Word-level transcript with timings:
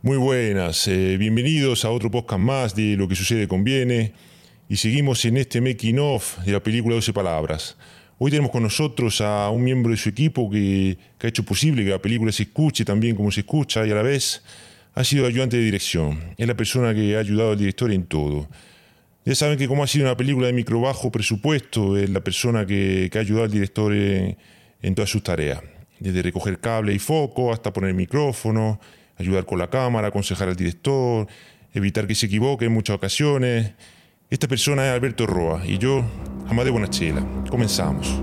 Muy 0.00 0.16
buenas, 0.16 0.86
eh, 0.86 1.16
bienvenidos 1.16 1.84
a 1.84 1.90
otro 1.90 2.08
podcast 2.08 2.40
más 2.40 2.76
de 2.76 2.96
Lo 2.96 3.08
que 3.08 3.16
sucede 3.16 3.48
conviene 3.48 4.12
y 4.68 4.76
seguimos 4.76 5.24
en 5.24 5.36
este 5.38 5.60
making 5.60 5.98
of 5.98 6.38
de 6.44 6.52
la 6.52 6.62
película 6.62 6.94
12 6.94 7.12
palabras. 7.12 7.76
Hoy 8.16 8.30
tenemos 8.30 8.52
con 8.52 8.62
nosotros 8.62 9.20
a 9.20 9.50
un 9.50 9.64
miembro 9.64 9.90
de 9.90 9.96
su 9.96 10.08
equipo 10.08 10.48
que, 10.48 10.96
ha 11.20 11.26
hecho 11.26 11.42
posible 11.42 11.82
que 11.82 11.90
la 11.90 11.98
película 11.98 12.30
se 12.30 12.44
escuche 12.44 12.84
también 12.84 13.16
como 13.16 13.32
se 13.32 13.40
escucha 13.40 13.84
y 13.84 13.90
a 13.90 13.96
la 13.96 14.02
vez 14.02 14.44
ha 14.94 15.02
sido 15.02 15.26
ayudante 15.26 15.56
de 15.56 15.64
dirección. 15.64 16.20
Es 16.36 16.46
la 16.46 16.56
persona 16.56 16.94
que 16.94 17.16
ha 17.16 17.18
ayudado 17.18 17.50
al 17.50 17.58
director 17.58 17.90
en 17.90 18.04
todo. 18.04 18.48
Ya 19.24 19.34
saben 19.34 19.58
que 19.58 19.66
como 19.66 19.82
ha 19.82 19.88
sido 19.88 20.04
una 20.04 20.16
película 20.16 20.46
de 20.46 20.52
micro 20.52 20.80
bajo 20.80 21.10
presupuesto, 21.10 21.96
es 21.96 22.08
la 22.08 22.20
persona 22.20 22.64
que, 22.64 23.08
que 23.10 23.18
ha 23.18 23.22
ayudado 23.22 23.46
al 23.46 23.50
director 23.50 23.92
en, 23.92 24.36
en 24.80 24.94
todas 24.94 25.10
sus 25.10 25.24
tareas. 25.24 25.60
Desde 25.98 26.22
recoger 26.22 26.60
cable 26.60 26.94
y 26.94 27.00
foco 27.00 27.52
hasta 27.52 27.72
poner 27.72 27.94
micrófono, 27.94 28.78
ayudar 29.18 29.44
con 29.44 29.58
la 29.58 29.68
cámara, 29.68 30.08
aconsejar 30.08 30.48
al 30.48 30.56
director, 30.56 31.26
evitar 31.72 32.06
que 32.06 32.14
se 32.14 32.26
equivoque 32.26 32.66
en 32.66 32.72
muchas 32.72 32.96
ocasiones. 32.96 33.72
Esta 34.30 34.46
persona 34.46 34.86
es 34.86 34.92
Alberto 34.92 35.26
Roa 35.26 35.62
y 35.66 35.78
yo, 35.78 36.04
Amadeo 36.48 36.72
Bonachela. 36.72 37.24
Comenzamos. 37.50 38.20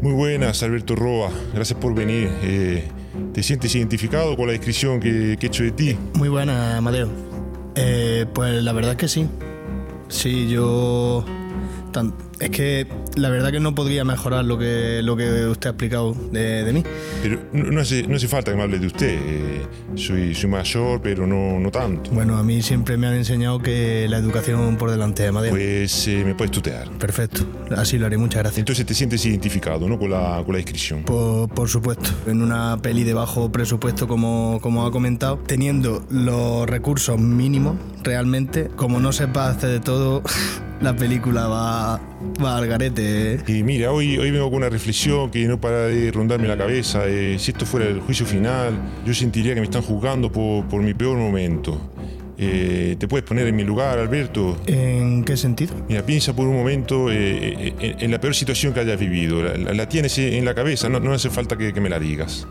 Muy 0.00 0.12
buenas, 0.12 0.62
Alberto 0.62 0.94
Roa. 0.94 1.30
Gracias 1.54 1.78
por 1.78 1.94
venir. 1.94 2.30
Eh, 2.42 2.88
¿Te 3.32 3.42
sientes 3.42 3.74
identificado 3.74 4.36
con 4.36 4.46
la 4.46 4.52
descripción 4.52 5.00
que, 5.00 5.32
he 5.40 5.46
hecho 5.46 5.62
de 5.62 5.70
ti? 5.70 5.96
Muy 6.14 6.28
buena, 6.28 6.76
Amadeo. 6.76 7.08
Eh, 7.74 8.26
pues 8.34 8.62
la 8.62 8.72
verdad 8.72 8.92
es 8.92 8.98
que 8.98 9.08
sí. 9.08 9.26
Sí, 10.08 10.48
yo... 10.48 11.24
es 12.42 12.50
que 12.50 12.86
la 13.14 13.30
verdad 13.30 13.52
que 13.52 13.60
no 13.60 13.74
podría 13.74 14.04
mejorar 14.04 14.44
lo 14.44 14.58
que, 14.58 15.00
lo 15.02 15.16
que 15.16 15.46
usted 15.46 15.68
ha 15.68 15.70
explicado 15.70 16.14
de, 16.32 16.64
de 16.64 16.72
mí. 16.72 16.82
Pero 17.22 17.38
no, 17.52 17.80
hace, 17.80 18.06
no 18.08 18.16
hace 18.16 18.26
falta 18.26 18.50
que 18.50 18.56
me 18.56 18.64
hables 18.64 18.80
de 18.80 18.86
usted. 18.88 19.18
Eh, 19.22 19.66
soy, 19.94 20.34
soy 20.34 20.50
mayor, 20.50 21.00
pero 21.00 21.24
no, 21.24 21.60
no 21.60 21.70
tanto. 21.70 22.10
Bueno, 22.10 22.36
a 22.36 22.42
mí 22.42 22.60
siempre 22.60 22.96
me 22.96 23.06
han 23.06 23.14
enseñado 23.14 23.60
que 23.60 24.06
la 24.08 24.18
educación 24.18 24.76
por 24.76 24.90
delante, 24.90 25.26
Amadeo. 25.26 25.52
Pues 25.52 26.08
eh, 26.08 26.24
me 26.24 26.34
puedes 26.34 26.50
tutear. 26.50 26.90
Perfecto, 26.98 27.46
así 27.76 27.96
lo 27.96 28.06
haré, 28.06 28.18
muchas 28.18 28.42
gracias. 28.42 28.58
Entonces 28.58 28.84
te 28.86 28.94
sientes 28.94 29.24
identificado 29.24 29.88
¿no? 29.88 29.96
con, 29.96 30.10
la, 30.10 30.42
con 30.44 30.52
la 30.52 30.58
descripción. 30.58 31.04
Por, 31.04 31.48
por 31.48 31.68
supuesto, 31.68 32.10
en 32.26 32.42
una 32.42 32.76
peli 32.82 33.04
de 33.04 33.14
bajo 33.14 33.52
presupuesto, 33.52 34.08
como, 34.08 34.58
como 34.60 34.84
ha 34.84 34.90
comentado, 34.90 35.38
teniendo 35.46 36.04
los 36.10 36.68
recursos 36.68 37.20
mínimos, 37.20 37.76
realmente, 38.02 38.68
como 38.74 38.98
no 38.98 39.12
sepa 39.12 39.48
hacer 39.48 39.70
de 39.70 39.80
todo, 39.80 40.22
la 40.80 40.96
película 40.96 41.46
va, 41.46 42.00
va 42.44 42.56
al 42.58 42.66
garete. 42.66 43.34
¿eh? 43.34 43.38
Y 43.46 43.62
mira, 43.62 43.92
hoy, 43.92 44.18
hoy 44.18 44.30
vengo 44.30 44.46
con 44.50 44.58
una 44.58 44.68
reflexión 44.68 45.30
que 45.30 45.46
no 45.46 45.60
para 45.60 45.86
de 45.86 46.10
rondarme 46.10 46.48
la 46.48 46.56
cabeza. 46.56 47.06
Eh, 47.06 47.36
si 47.38 47.50
esto 47.52 47.66
fuera 47.66 47.86
el 47.88 48.00
juicio 48.00 48.26
final, 48.26 48.74
yo 49.06 49.14
sentiría 49.14 49.54
que 49.54 49.60
me 49.60 49.66
están 49.66 49.82
juzgando 49.82 50.30
por, 50.30 50.64
por 50.66 50.82
mi 50.82 50.94
peor 50.94 51.16
momento. 51.18 51.90
Eh, 52.38 52.96
¿Te 52.98 53.06
puedes 53.06 53.24
poner 53.24 53.46
en 53.46 53.54
mi 53.54 53.62
lugar, 53.62 53.98
Alberto? 53.98 54.56
¿En 54.66 55.22
qué 55.22 55.36
sentido? 55.36 55.74
Mira, 55.88 56.04
piensa 56.04 56.34
por 56.34 56.48
un 56.48 56.56
momento 56.56 57.08
eh, 57.10 57.72
en, 57.78 58.00
en 58.00 58.10
la 58.10 58.20
peor 58.20 58.34
situación 58.34 58.72
que 58.72 58.80
hayas 58.80 58.98
vivido. 58.98 59.42
La, 59.42 59.56
la- 59.56 59.72
la 59.74 59.88
tienes 59.88 60.18
en 60.18 60.44
la 60.44 60.54
cabeza, 60.54 60.88
no, 60.88 60.98
no 60.98 61.12
hace 61.12 61.30
falta 61.30 61.56
que, 61.56 61.72
que 61.72 61.80
me 61.80 61.88
la 61.88 62.00
digas. 62.00 62.46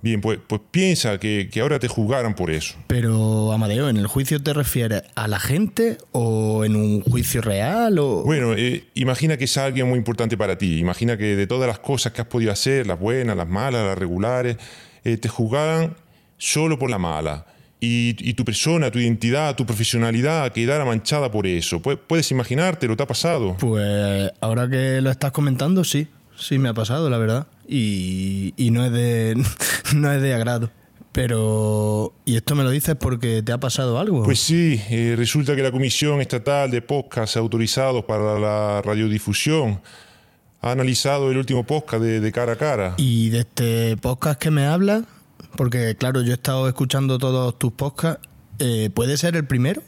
Bien, 0.00 0.20
pues, 0.20 0.38
pues 0.46 0.60
piensa 0.70 1.18
que, 1.18 1.48
que 1.50 1.60
ahora 1.60 1.78
te 1.80 1.88
juzgaran 1.88 2.34
por 2.34 2.50
eso. 2.52 2.76
Pero, 2.86 3.50
Amadeo, 3.52 3.88
¿en 3.88 3.96
el 3.96 4.06
juicio 4.06 4.40
te 4.40 4.52
refieres 4.52 5.02
a 5.16 5.26
la 5.26 5.40
gente 5.40 5.98
o 6.12 6.64
en 6.64 6.76
un 6.76 7.00
juicio 7.02 7.40
real 7.40 7.98
o...? 7.98 8.22
Bueno, 8.22 8.54
eh, 8.54 8.84
imagina 8.94 9.36
que 9.36 9.44
es 9.44 9.56
alguien 9.58 9.88
muy 9.88 9.98
importante 9.98 10.36
para 10.36 10.56
ti. 10.56 10.78
Imagina 10.78 11.16
que 11.16 11.34
de 11.34 11.46
todas 11.48 11.66
las 11.66 11.80
cosas 11.80 12.12
que 12.12 12.20
has 12.20 12.28
podido 12.28 12.52
hacer, 12.52 12.86
las 12.86 13.00
buenas, 13.00 13.36
las 13.36 13.48
malas, 13.48 13.84
las 13.84 13.98
regulares, 13.98 14.56
eh, 15.04 15.16
te 15.16 15.28
juzgaran 15.28 15.96
solo 16.36 16.78
por 16.78 16.90
la 16.90 16.98
mala. 16.98 17.46
Y, 17.80 18.16
y 18.20 18.34
tu 18.34 18.44
persona, 18.44 18.90
tu 18.92 18.98
identidad, 19.00 19.56
tu 19.56 19.66
profesionalidad 19.66 20.52
quedara 20.52 20.84
manchada 20.84 21.30
por 21.30 21.46
eso. 21.46 21.80
Pu- 21.82 21.98
¿Puedes 22.06 22.30
imaginártelo? 22.30 22.96
¿Te 22.96 23.02
ha 23.02 23.06
pasado? 23.06 23.56
Pues 23.58 24.30
ahora 24.40 24.68
que 24.68 25.00
lo 25.00 25.10
estás 25.10 25.32
comentando, 25.32 25.82
sí, 25.84 26.06
sí 26.36 26.58
me 26.58 26.68
ha 26.68 26.74
pasado, 26.74 27.10
la 27.10 27.18
verdad. 27.18 27.46
Y, 27.68 28.54
y 28.56 28.70
no, 28.70 28.84
es 28.84 28.92
de, 28.92 29.36
no 29.94 30.12
es 30.12 30.22
de 30.22 30.34
agrado. 30.34 30.70
Pero, 31.12 32.14
¿y 32.24 32.36
esto 32.36 32.54
me 32.54 32.62
lo 32.62 32.70
dices 32.70 32.94
porque 32.94 33.42
te 33.42 33.52
ha 33.52 33.58
pasado 33.58 33.98
algo? 33.98 34.22
Pues 34.22 34.40
sí, 34.40 34.80
eh, 34.88 35.14
resulta 35.16 35.56
que 35.56 35.62
la 35.62 35.72
Comisión 35.72 36.20
Estatal 36.20 36.70
de 36.70 36.80
Podcasts 36.80 37.36
Autorizados 37.36 38.04
para 38.04 38.38
la 38.38 38.82
Radiodifusión 38.82 39.80
ha 40.60 40.70
analizado 40.72 41.30
el 41.30 41.36
último 41.36 41.64
podcast 41.64 42.02
de, 42.02 42.20
de 42.20 42.32
cara 42.32 42.52
a 42.52 42.56
cara. 42.56 42.94
¿Y 42.96 43.30
de 43.30 43.40
este 43.40 43.96
podcast 43.96 44.40
que 44.40 44.50
me 44.50 44.66
hablas? 44.66 45.04
Porque, 45.56 45.96
claro, 45.96 46.22
yo 46.22 46.30
he 46.30 46.34
estado 46.34 46.68
escuchando 46.68 47.18
todos 47.18 47.58
tus 47.58 47.72
podcasts. 47.72 48.26
Eh, 48.58 48.90
¿Puede 48.92 49.16
ser 49.16 49.36
el 49.36 49.46
primero? 49.46 49.82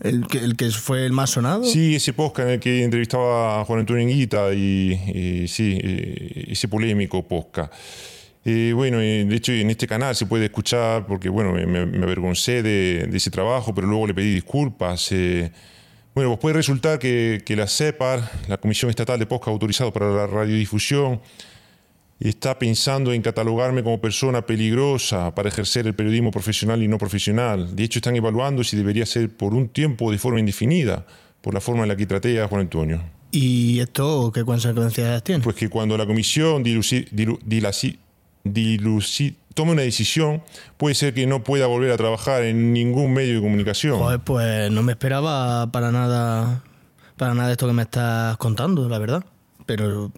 ¿El 0.00 0.26
que, 0.28 0.38
¿El 0.38 0.56
que 0.56 0.70
fue 0.70 1.04
el 1.06 1.12
más 1.12 1.30
sonado? 1.30 1.64
Sí, 1.64 1.96
ese 1.96 2.12
podcast 2.12 2.48
en 2.48 2.54
el 2.54 2.60
que 2.60 2.84
entrevistaba 2.84 3.60
a 3.60 3.64
Juan 3.64 3.80
Antonio 3.80 4.02
Enguita 4.02 4.52
y, 4.54 4.92
y 5.42 5.48
sí, 5.48 5.78
eh, 5.82 6.44
ese 6.48 6.68
polémico 6.68 7.26
podcast. 7.26 7.72
Eh, 8.44 8.72
bueno, 8.74 9.00
eh, 9.00 9.24
de 9.28 9.36
hecho 9.36 9.52
en 9.52 9.68
este 9.70 9.86
canal 9.86 10.14
se 10.14 10.24
puede 10.24 10.44
escuchar 10.46 11.06
porque 11.06 11.28
bueno, 11.28 11.52
me, 11.52 11.66
me 11.66 12.02
avergoncé 12.04 12.62
de, 12.62 13.06
de 13.10 13.16
ese 13.16 13.30
trabajo, 13.30 13.74
pero 13.74 13.86
luego 13.88 14.06
le 14.06 14.14
pedí 14.14 14.32
disculpas. 14.34 15.10
eh. 15.12 15.50
bueno, 16.14 16.30
pues 16.30 16.40
puede 16.40 16.54
resultar 16.54 16.98
que, 16.98 17.42
que 17.44 17.56
la 17.56 17.66
CEPAR, 17.66 18.30
la 18.48 18.56
Comisión 18.58 18.90
Estatal 18.90 19.18
de 19.18 19.26
Podcast 19.26 19.48
Autorizado 19.48 19.92
para 19.92 20.10
la 20.10 20.26
Radiodifusión, 20.26 21.20
está 22.20 22.58
pensando 22.58 23.12
en 23.12 23.22
catalogarme 23.22 23.82
como 23.84 24.00
persona 24.00 24.42
peligrosa 24.44 25.34
para 25.34 25.48
ejercer 25.48 25.86
el 25.86 25.94
periodismo 25.94 26.30
profesional 26.30 26.82
y 26.82 26.88
no 26.88 26.98
profesional. 26.98 27.76
De 27.76 27.84
hecho, 27.84 27.98
están 28.00 28.16
evaluando 28.16 28.64
si 28.64 28.76
debería 28.76 29.06
ser 29.06 29.30
por 29.30 29.54
un 29.54 29.68
tiempo 29.68 30.06
o 30.06 30.10
de 30.10 30.18
forma 30.18 30.40
indefinida, 30.40 31.06
por 31.40 31.54
la 31.54 31.60
forma 31.60 31.82
en 31.82 31.88
la 31.88 31.96
que 31.96 32.06
traté 32.06 32.40
a 32.40 32.48
Juan 32.48 32.62
Antonio. 32.62 33.00
¿Y 33.30 33.78
esto 33.80 34.32
qué 34.32 34.44
consecuencias 34.44 35.22
tiene? 35.22 35.44
Pues 35.44 35.54
que 35.54 35.68
cuando 35.68 35.96
la 35.96 36.06
comisión 36.06 36.64
diluci- 36.64 37.08
dilu- 37.10 37.38
dilasi- 37.46 37.98
diluci- 38.44 39.34
tome 39.54 39.72
una 39.72 39.82
decisión, 39.82 40.42
puede 40.76 40.94
ser 40.94 41.12
que 41.14 41.26
no 41.26 41.44
pueda 41.44 41.66
volver 41.66 41.90
a 41.92 41.96
trabajar 41.96 42.42
en 42.44 42.72
ningún 42.72 43.12
medio 43.12 43.34
de 43.36 43.40
comunicación. 43.40 43.98
Joder, 43.98 44.20
pues 44.20 44.70
no 44.70 44.82
me 44.82 44.92
esperaba 44.92 45.70
para 45.70 45.92
nada 45.92 46.62
para 47.16 47.34
nada 47.34 47.50
esto 47.50 47.66
que 47.66 47.72
me 47.72 47.82
estás 47.82 48.36
contando, 48.36 48.88
la 48.88 48.98
verdad. 48.98 49.24
Pero, 49.66 50.12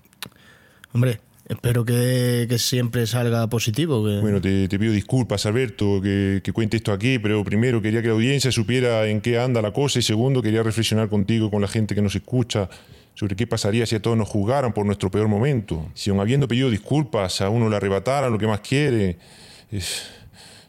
hombre, 0.93 1.21
espero 1.51 1.85
que, 1.85 2.47
siempre 2.59 3.07
salga 3.07 3.47
positivo. 3.49 4.05
que- 4.05 4.21
Bueno, 4.21 4.41
te, 4.41 4.69
pido 4.79 4.93
disculpas, 4.93 5.45
Alberto, 5.47 6.01
que, 6.01 6.41
que 6.43 6.53
cuente 6.53 6.77
esto 6.77 6.93
aquí, 6.93 7.19
pero 7.19 7.45
primero 7.45 7.83
quería 7.83 8.01
que 8.01 8.09
la 8.09 8.15
audiencia 8.15 8.51
supiera 8.53 9.07
en 9.07 9.21
qué 9.21 9.39
anda 9.39 9.61
la 9.61 9.73
cosa 9.73 9.99
y 9.99 10.03
segundo 10.03 10.41
quería 10.41 10.63
reflexionar 10.63 11.09
contigo, 11.09 11.51
con 11.51 11.61
la 11.61 11.69
gente 11.69 11.95
que 11.95 12.03
nos 12.03 12.15
escucha, 12.15 12.69
sobre 13.15 13.37
qué 13.37 13.47
pasaría 13.47 13.85
si 13.85 13.97
a 13.97 14.01
todos 14.01 14.17
nos 14.17 14.29
juzgaran 14.29 14.73
por 14.73 14.87
nuestro 14.87 15.11
peor 15.11 15.29
momento. 15.29 15.91
Si 15.95 16.11
aun 16.11 16.21
habiendo 16.21 16.49
pedido 16.49 16.71
disculpas 16.71 17.41
a 17.41 17.51
uno 17.51 17.69
le 17.69 17.77
arrebataran 17.77 18.33
lo 18.33 18.39
que 18.39 18.47
más 18.47 18.61
quiere. 18.61 19.19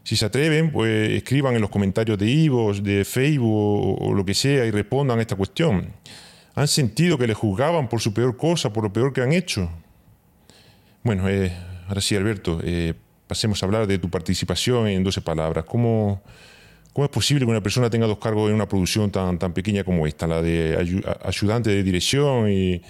si 0.02 0.16
se 0.16 0.24
atreven, 0.26 0.70
pues 0.72 1.12
escriban 1.12 1.54
en 1.54 1.60
los 1.60 1.70
comentarios 1.70 2.18
de 2.18 2.28
Ivos, 2.28 2.82
de 2.82 3.04
Facebook 3.04 4.02
o, 4.02 4.12
lo 4.14 4.24
que 4.24 4.34
sea 4.34 4.66
y 4.66 4.70
respondan 4.70 5.18
a 5.18 5.22
esta 5.22 5.36
cuestión. 5.36 5.92
¿Han 6.54 6.68
sentido 6.68 7.16
que 7.16 7.26
les 7.26 7.36
juzgaban 7.36 7.88
por 7.88 8.00
su 8.00 8.12
peor 8.12 8.36
cosa, 8.36 8.72
por 8.72 8.84
lo 8.84 8.92
peor 8.92 9.12
que 9.12 9.22
han 9.22 9.32
hecho? 9.32 9.70
Bueno, 11.02 11.28
eh, 11.28 11.52
ahora 11.88 12.00
sí, 12.00 12.14
Alberto, 12.16 12.60
eh, 12.62 12.94
pasemos 13.26 13.62
a 13.62 13.66
hablar 13.66 13.86
de 13.86 13.98
tu 13.98 14.08
participación 14.10 14.86
en 14.88 15.02
12 15.02 15.20
palabras. 15.20 15.64
¿Cómo, 15.64 16.22
es 16.96 17.08
posible 17.08 17.44
que 17.44 17.50
una 17.50 17.60
persona 17.62 17.90
tenga 17.90 18.06
dos 18.06 18.18
cargos 18.18 18.48
en 18.48 18.54
una 18.54 18.68
producción 18.68 19.10
tan, 19.10 19.38
tan 19.38 19.52
pequeña 19.52 19.84
como 19.84 20.06
esta, 20.06 20.26
la 20.26 20.42
de 20.42 20.76
ayudante 21.24 21.70
de 21.70 21.82
dirección 21.82 22.50
y, 22.50 22.82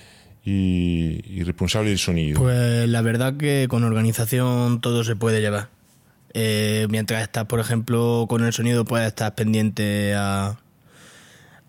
y- 0.44 1.42
responsable 1.44 1.90
del 1.90 1.98
sonido? 1.98 2.40
Pues 2.40 2.88
la 2.88 3.00
verdad 3.02 3.36
que 3.36 3.66
con 3.68 3.84
organización 3.84 4.80
todo 4.80 5.04
se 5.04 5.16
puede 5.16 5.40
llevar. 5.40 5.68
Eh, 6.34 6.86
mientras 6.90 7.22
estás, 7.22 7.44
por 7.46 7.60
ejemplo, 7.60 8.26
con 8.28 8.42
el 8.44 8.52
sonido, 8.52 8.84
puedes 8.84 9.06
estar 9.08 9.34
pendiente 9.34 10.14
a, 10.14 10.58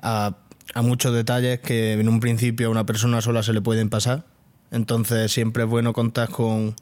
a, 0.02 0.36
a 0.74 0.82
muchos 0.82 1.14
detalles 1.14 1.60
que 1.60 1.94
en 1.94 2.08
un 2.10 2.20
principio 2.20 2.68
a 2.68 2.70
una 2.72 2.86
persona 2.86 3.22
sola 3.22 3.44
se 3.44 3.54
le 3.54 3.62
pueden 3.62 3.90
pasar. 3.90 4.26
Entonces 4.74 5.32
siempre 5.32 5.64
es 5.64 5.70
bueno 5.70 5.94
contar 5.94 6.28
con, 6.30 6.76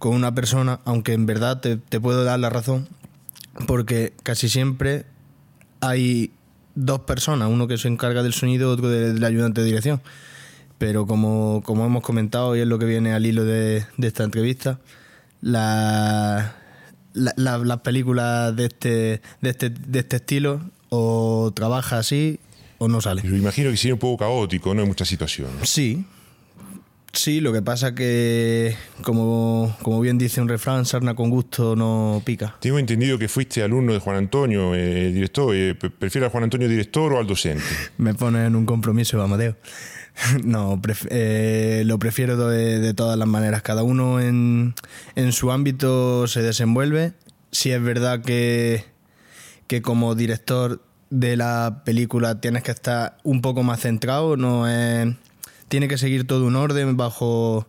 con 0.00 0.14
una 0.14 0.34
persona, 0.34 0.80
aunque 0.84 1.12
en 1.12 1.26
verdad 1.26 1.60
te, 1.60 1.76
te 1.76 2.00
puedo 2.00 2.24
dar 2.24 2.40
la 2.40 2.50
razón, 2.50 2.88
porque 3.68 4.12
casi 4.24 4.48
siempre 4.48 5.04
hay 5.80 6.32
dos 6.74 7.00
personas, 7.00 7.48
uno 7.48 7.68
que 7.68 7.78
se 7.78 7.86
encarga 7.88 8.22
del 8.24 8.32
sonido, 8.32 8.70
otro 8.72 8.88
de- 8.88 9.12
del 9.12 9.24
ayudante 9.24 9.60
de 9.60 9.66
dirección. 9.68 10.00
Pero 10.78 11.06
como, 11.06 11.62
como 11.64 11.84
hemos 11.84 12.02
comentado, 12.02 12.56
y 12.56 12.60
es 12.60 12.66
lo 12.66 12.78
que 12.78 12.86
viene 12.86 13.12
al 13.12 13.26
hilo 13.26 13.44
de, 13.44 13.84
de 13.98 14.06
esta 14.08 14.24
entrevista, 14.24 14.78
la- 15.42 16.56
la- 17.12 17.34
la- 17.36 17.58
las 17.58 17.80
películas 17.80 18.54
de 18.56 18.66
este, 18.66 19.22
de, 19.40 19.50
este, 19.50 19.70
de 19.70 19.98
este 19.98 20.16
estilo 20.16 20.60
o 20.88 21.52
trabaja 21.54 21.98
así 21.98 22.40
o 22.78 22.88
no 22.88 23.00
sale. 23.00 23.22
Pero 23.22 23.36
imagino 23.36 23.70
que 23.70 23.76
sería 23.76 23.94
un 23.94 24.00
poco 24.00 24.18
caótico, 24.24 24.74
¿no? 24.74 24.82
En 24.82 24.88
muchas 24.88 25.08
situaciones. 25.08 25.68
Sí, 25.68 26.04
Sí, 27.12 27.40
lo 27.40 27.52
que 27.52 27.60
pasa 27.60 27.94
que, 27.94 28.76
como, 29.02 29.76
como 29.82 30.00
bien 30.00 30.16
dice 30.16 30.40
un 30.40 30.48
refrán, 30.48 30.86
sarna 30.86 31.14
con 31.14 31.28
gusto 31.28 31.74
no 31.74 32.22
pica. 32.24 32.56
Tengo 32.60 32.78
entendido 32.78 33.18
que 33.18 33.28
fuiste 33.28 33.62
alumno 33.62 33.92
de 33.92 33.98
Juan 33.98 34.16
Antonio, 34.16 34.74
eh, 34.74 35.10
director. 35.12 35.54
Eh, 35.54 35.74
¿Prefieres 35.74 36.28
a 36.28 36.30
Juan 36.30 36.44
Antonio 36.44 36.68
director 36.68 37.12
o 37.12 37.18
al 37.18 37.26
docente? 37.26 37.64
Me 37.98 38.14
pone 38.14 38.46
en 38.46 38.54
un 38.54 38.64
compromiso, 38.64 39.20
Amadeo. 39.20 39.56
No, 40.44 40.80
eh, 41.08 41.82
lo 41.86 41.98
prefiero 41.98 42.36
de, 42.36 42.78
de, 42.78 42.94
todas 42.94 43.18
las 43.18 43.28
maneras. 43.28 43.62
Cada 43.62 43.82
uno 43.82 44.20
en, 44.20 44.74
en, 45.14 45.32
su 45.32 45.50
ámbito 45.50 46.26
se 46.26 46.42
desenvuelve. 46.42 47.14
Si 47.52 47.70
es 47.70 47.82
verdad 47.82 48.20
que, 48.20 48.84
que 49.66 49.80
como 49.82 50.14
director 50.14 50.82
de 51.08 51.36
la 51.36 51.82
película 51.84 52.40
tienes 52.40 52.62
que 52.62 52.70
estar 52.70 53.16
un 53.22 53.40
poco 53.40 53.62
más 53.62 53.80
centrado, 53.80 54.36
no 54.36 54.68
es 54.68 55.08
tiene 55.70 55.86
que 55.86 55.96
seguir 55.96 56.26
todo 56.26 56.46
un 56.46 56.56
orden 56.56 56.96
bajo, 56.96 57.66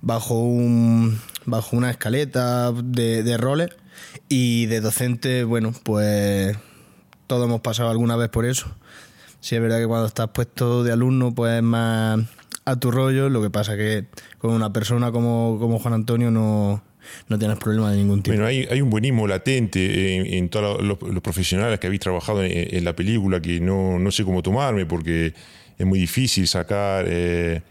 bajo, 0.00 0.38
un, 0.38 1.18
bajo 1.44 1.76
una 1.76 1.90
escaleta 1.90 2.72
de, 2.72 3.36
roles. 3.36 3.70
Y 4.28 4.66
de 4.66 4.80
docente, 4.80 5.42
bueno, 5.44 5.74
pues 5.82 6.56
todos 7.26 7.46
hemos 7.46 7.60
pasado 7.60 7.90
alguna 7.90 8.16
vez 8.16 8.30
por 8.30 8.46
eso. 8.46 8.74
Sí 9.40 9.56
es 9.56 9.60
verdad 9.60 9.80
que 9.80 9.86
cuando 9.86 10.06
estás 10.06 10.28
puesto 10.28 10.84
de 10.84 10.92
alumno, 10.92 11.34
pues 11.34 11.60
más 11.60 12.20
a 12.64 12.76
tu 12.76 12.92
rollo. 12.92 13.28
Lo 13.28 13.42
que 13.42 13.50
pasa 13.50 13.76
que 13.76 14.06
con 14.38 14.52
una 14.52 14.72
persona 14.72 15.10
como, 15.10 15.58
como 15.58 15.80
Juan 15.80 15.94
Antonio 15.94 16.30
no, 16.30 16.84
no 17.28 17.38
tienes 17.38 17.58
problema 17.58 17.90
de 17.90 17.96
ningún 17.96 18.22
tipo. 18.22 18.32
Bueno, 18.32 18.46
hay, 18.46 18.68
hay 18.70 18.80
un 18.80 18.90
buenismo 18.90 19.26
latente 19.26 20.38
en, 20.38 20.48
todos 20.50 20.82
los, 20.82 20.98
profesionales 21.20 21.80
que 21.80 21.88
habéis 21.88 22.00
trabajado 22.00 22.44
en, 22.44 22.76
en, 22.76 22.84
la 22.84 22.94
película 22.94 23.42
que 23.42 23.58
no, 23.58 23.98
no 23.98 24.12
sé 24.12 24.24
cómo 24.24 24.40
tomarme 24.40 24.86
porque 24.86 25.34
es 25.78 25.86
muy 25.86 25.98
difícil 25.98 26.46
sacar 26.46 27.06
eh, 27.08 27.62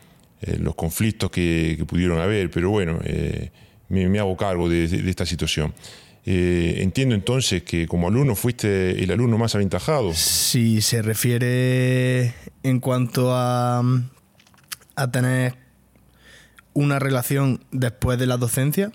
eh, 0.41 0.57
los 0.59 0.75
conflictos 0.75 1.31
que, 1.31 1.83
pudieron 1.87 2.19
haber, 2.19 2.49
pero 2.49 2.69
bueno, 2.69 2.99
eh, 3.03 3.51
me, 3.89 4.19
hago 4.19 4.35
cargo 4.35 4.69
de, 4.69 4.85
esta 5.09 5.25
situación. 5.25 5.73
entiendo 6.25 7.15
entonces 7.15 7.63
que 7.63 7.87
como 7.87 8.07
alumno 8.07 8.35
fuiste 8.35 9.03
el 9.03 9.11
alumno 9.11 9.37
más 9.37 9.55
aventajado. 9.55 10.13
Si 10.13 10.81
se 10.81 11.01
refiere 11.01 12.33
en 12.63 12.79
cuanto 12.79 13.33
a, 13.33 13.83
a 14.95 15.11
tener 15.11 15.55
una 16.73 16.99
relación 16.99 17.63
después 17.71 18.17
de 18.17 18.25
la 18.25 18.37
docencia, 18.37 18.91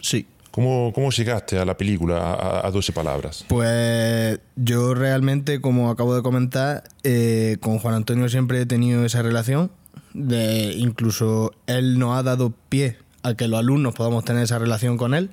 sí. 0.00 0.26
¿Cómo, 0.52 0.92
¿Cómo, 0.94 1.10
llegaste 1.10 1.58
a 1.58 1.64
la 1.64 1.78
película, 1.78 2.34
a, 2.34 2.66
a 2.66 2.70
12 2.70 2.92
palabras? 2.92 3.46
Pues 3.48 4.38
yo 4.54 4.92
realmente, 4.92 5.62
como 5.62 5.88
acabo 5.88 6.14
de 6.14 6.22
comentar, 6.22 6.84
eh, 7.04 7.56
con 7.60 7.78
Juan 7.78 7.94
Antonio 7.94 8.28
siempre 8.28 8.60
he 8.60 8.66
tenido 8.66 9.02
esa 9.06 9.22
relación. 9.22 9.70
De, 10.12 10.74
incluso 10.76 11.52
él 11.66 11.98
nos 11.98 12.18
ha 12.18 12.22
dado 12.22 12.52
pie 12.68 12.98
a 13.22 13.32
que 13.34 13.48
los 13.48 13.58
alumnos 13.58 13.94
podamos 13.94 14.26
tener 14.26 14.42
esa 14.42 14.58
relación 14.58 14.98
con 14.98 15.14
él. 15.14 15.30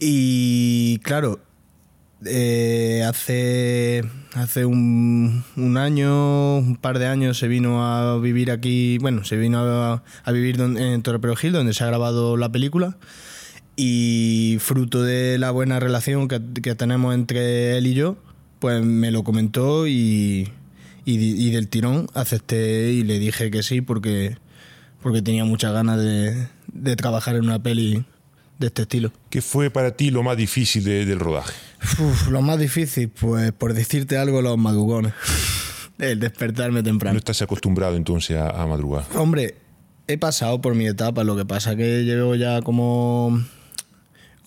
Y 0.00 0.98
claro, 1.04 1.38
eh, 2.26 3.04
hace, 3.08 4.02
hace 4.34 4.64
un, 4.64 5.44
un, 5.56 5.76
año, 5.76 6.58
un 6.58 6.76
par 6.76 6.98
de 6.98 7.06
años 7.06 7.38
se 7.38 7.46
vino 7.46 7.86
a 7.86 8.18
vivir 8.18 8.50
aquí, 8.50 8.98
bueno, 8.98 9.22
se 9.22 9.36
vino 9.36 9.60
a, 9.60 10.02
a 10.24 10.32
vivir 10.32 10.60
en 10.60 11.00
Torre 11.02 11.20
Perogil, 11.20 11.52
donde 11.52 11.74
se 11.74 11.84
ha 11.84 11.86
grabado 11.86 12.36
la 12.36 12.50
película 12.50 12.96
y 13.76 14.58
fruto 14.60 15.02
de 15.02 15.38
la 15.38 15.50
buena 15.50 15.80
relación 15.80 16.28
que, 16.28 16.74
tenemos 16.74 17.14
entre 17.14 17.78
él 17.78 17.86
y 17.86 17.94
yo, 17.94 18.16
pues 18.58 18.84
me 18.84 19.10
lo 19.10 19.24
comentó 19.24 19.86
y, 19.86 20.50
y, 21.04 21.50
del 21.50 21.68
tirón 21.68 22.08
acepté 22.14 22.92
y 22.92 23.02
le 23.02 23.18
dije 23.18 23.50
que 23.50 23.62
sí 23.62 23.80
porque, 23.80 24.36
porque 25.02 25.22
tenía 25.22 25.44
muchas 25.44 25.72
ganas 25.72 25.98
de, 25.98 26.48
de 26.72 26.96
trabajar 26.96 27.36
en 27.36 27.44
una 27.44 27.62
peli 27.62 28.04
de 28.58 28.66
este 28.66 28.82
estilo. 28.82 29.12
¿Qué 29.30 29.40
fue 29.40 29.70
para 29.70 29.92
ti 29.92 30.10
lo 30.10 30.22
más 30.22 30.36
difícil 30.36 30.84
del 30.84 31.18
rodaje? 31.18 31.54
lo 32.30 32.42
más 32.42 32.58
difícil, 32.58 33.08
pues 33.08 33.52
por 33.52 33.72
decirte 33.72 34.18
algo, 34.18 34.42
los 34.42 34.58
madrugones. 34.58 35.14
El 35.98 36.18
despertarme 36.18 36.82
temprano. 36.82 37.12
¿No 37.12 37.18
estás 37.18 37.42
acostumbrado 37.42 37.94
entonces 37.94 38.34
a, 38.38 38.62
a 38.62 38.66
madrugar? 38.66 39.04
Hombre, 39.16 39.56
he 40.06 40.16
pasado 40.16 40.62
por 40.62 40.74
mi 40.74 40.86
etapa, 40.86 41.24
lo 41.24 41.36
que 41.36 41.44
pasa 41.44 41.76
que 41.76 42.04
llevo 42.04 42.34
ya 42.36 42.62
como 42.62 43.44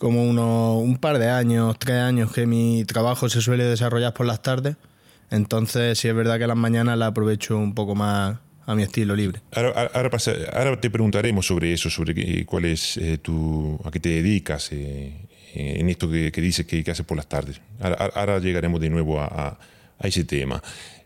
como 0.04 0.26
unos, 0.26 0.84
un 0.84 0.98
par 0.98 1.18
de 1.18 1.30
años, 1.30 1.80
tres 1.80 2.02
años 2.02 2.34
que 2.34 2.46
mi 2.46 2.84
trabajo 2.84 3.30
se 3.30 3.40
suele 3.40 3.64
desarrollar 3.64 4.14
por 4.14 4.26
las 4.26 4.42
tardes. 4.42 4.76
Entonces 5.32 5.98
sí 5.98 6.10
es 6.10 6.14
verdad 6.14 6.38
que 6.38 6.46
las 6.46 6.58
mañanas 6.58 6.98
la 6.98 7.08
aprovecho 7.08 7.58
un 7.58 7.74
poco 7.74 7.96
más 7.96 8.38
a 8.66 8.76
mi 8.76 8.84
estilo 8.84 9.16
libre. 9.16 9.40
Ahora, 9.54 9.90
ahora, 9.94 10.82
te 10.82 10.90
preguntaremos 10.90 11.48
sobre 11.48 11.72
eso, 11.72 11.90
sobre 11.90 12.46
cuál 12.46 12.66
es 12.66 12.98
eh, 12.98 13.18
tu, 13.18 13.80
a 13.86 13.92
qué 13.92 14.02
te 14.02 14.10
dedicas 14.10 14.74
eh, 14.74 15.26
en 15.54 15.88
esto 15.88 16.12
que, 16.12 16.34
que 16.34 16.42
dices 16.42 16.66
que, 16.66 16.84
haces 16.92 17.06
por 17.06 17.16
las 17.16 17.28
tardes. 17.28 17.62
Ahora, 17.80 18.40
llegaremos 18.40 18.82
de 18.82 18.90
nuevo 18.90 19.22
a, 19.22 19.58
a, 19.98 20.08
ese 20.08 20.26
tema. 20.26 20.62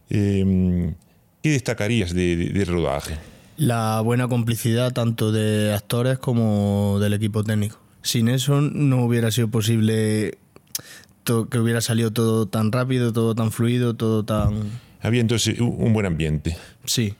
Em, 0.10 0.96
¿Qué 1.44 1.52
destacarías 1.52 2.16
del 2.16 2.52
de 2.52 2.66
rodaje? 2.66 3.16
La 3.58 4.02
buena 4.02 4.28
complicidad 4.28 4.92
tanto 4.92 5.32
de 5.32 5.76
actores 5.76 6.18
como 6.18 6.98
del 7.00 7.14
equipo 7.14 7.44
técnico 7.44 7.87
sin 8.07 8.30
eso 8.30 8.62
no 8.62 9.04
hubiera 9.04 9.31
sido 9.31 9.50
posible 9.50 10.38
que 11.25 11.59
hubiera 11.59 11.81
salido 11.81 12.12
todo 12.12 12.45
tan 12.45 12.71
rápido, 12.71 13.12
todo 13.12 13.36
tan 13.36 13.51
fluido, 13.51 13.95
todo 13.95 14.24
tan... 14.24 14.80
Había 15.01 15.19
entonces 15.19 15.59
un 15.59 15.92
buen 15.92 16.06
ambiente. 16.06 16.56
Sí, 16.86 17.15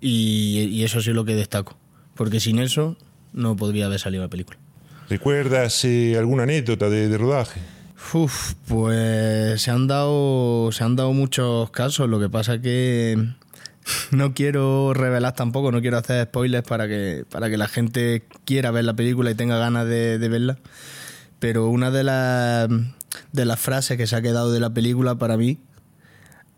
y, 0.00 0.82
eso 0.82 1.02
sí 1.02 1.10
es 1.10 1.16
lo 1.16 1.26
que 1.26 1.34
destaco, 1.34 1.76
porque 2.14 2.40
sin 2.40 2.58
eso 2.58 2.96
no 3.34 3.56
podría 3.56 3.86
haber 3.86 4.00
salido 4.00 4.22
la 4.22 4.30
película. 4.30 4.58
¿Recuerdas 5.10 5.84
eh, 5.84 6.16
alguna 6.18 6.44
anécdota 6.44 6.88
de, 6.88 7.18
rodaje? 7.18 7.60
Uf, 8.14 8.54
pues 8.66 9.60
se 9.60 9.70
han 9.70 9.86
dado 9.86 10.70
se 10.72 10.82
han 10.82 10.96
dado 10.96 11.12
muchos 11.12 11.70
casos. 11.70 12.08
Lo 12.08 12.18
que 12.18 12.30
pasa 12.30 12.60
que 12.60 13.16
no 14.10 14.34
quiero 14.34 14.94
revelar 14.94 15.34
tampoco, 15.34 15.72
no 15.72 15.80
quiero 15.80 15.98
hacer 15.98 16.26
spoilers 16.26 16.66
para 16.66 16.88
que, 16.88 17.24
para 17.30 17.50
que 17.50 17.56
la 17.56 17.68
gente 17.68 18.24
quiera 18.44 18.70
ver 18.70 18.84
la 18.84 18.94
película 18.94 19.30
y 19.30 19.34
tenga 19.34 19.58
ganas 19.58 19.86
de, 19.86 20.18
verla. 20.18 20.58
Pero 21.38 21.68
una 21.68 21.90
de 21.90 22.04
las, 22.04 22.68
de 23.32 23.44
las 23.44 23.60
frases 23.60 23.96
que 23.96 24.06
se 24.06 24.16
ha 24.16 24.22
quedado 24.22 24.52
de 24.52 24.60
la 24.60 24.70
película 24.70 25.16
para 25.16 25.36
mí, 25.36 25.58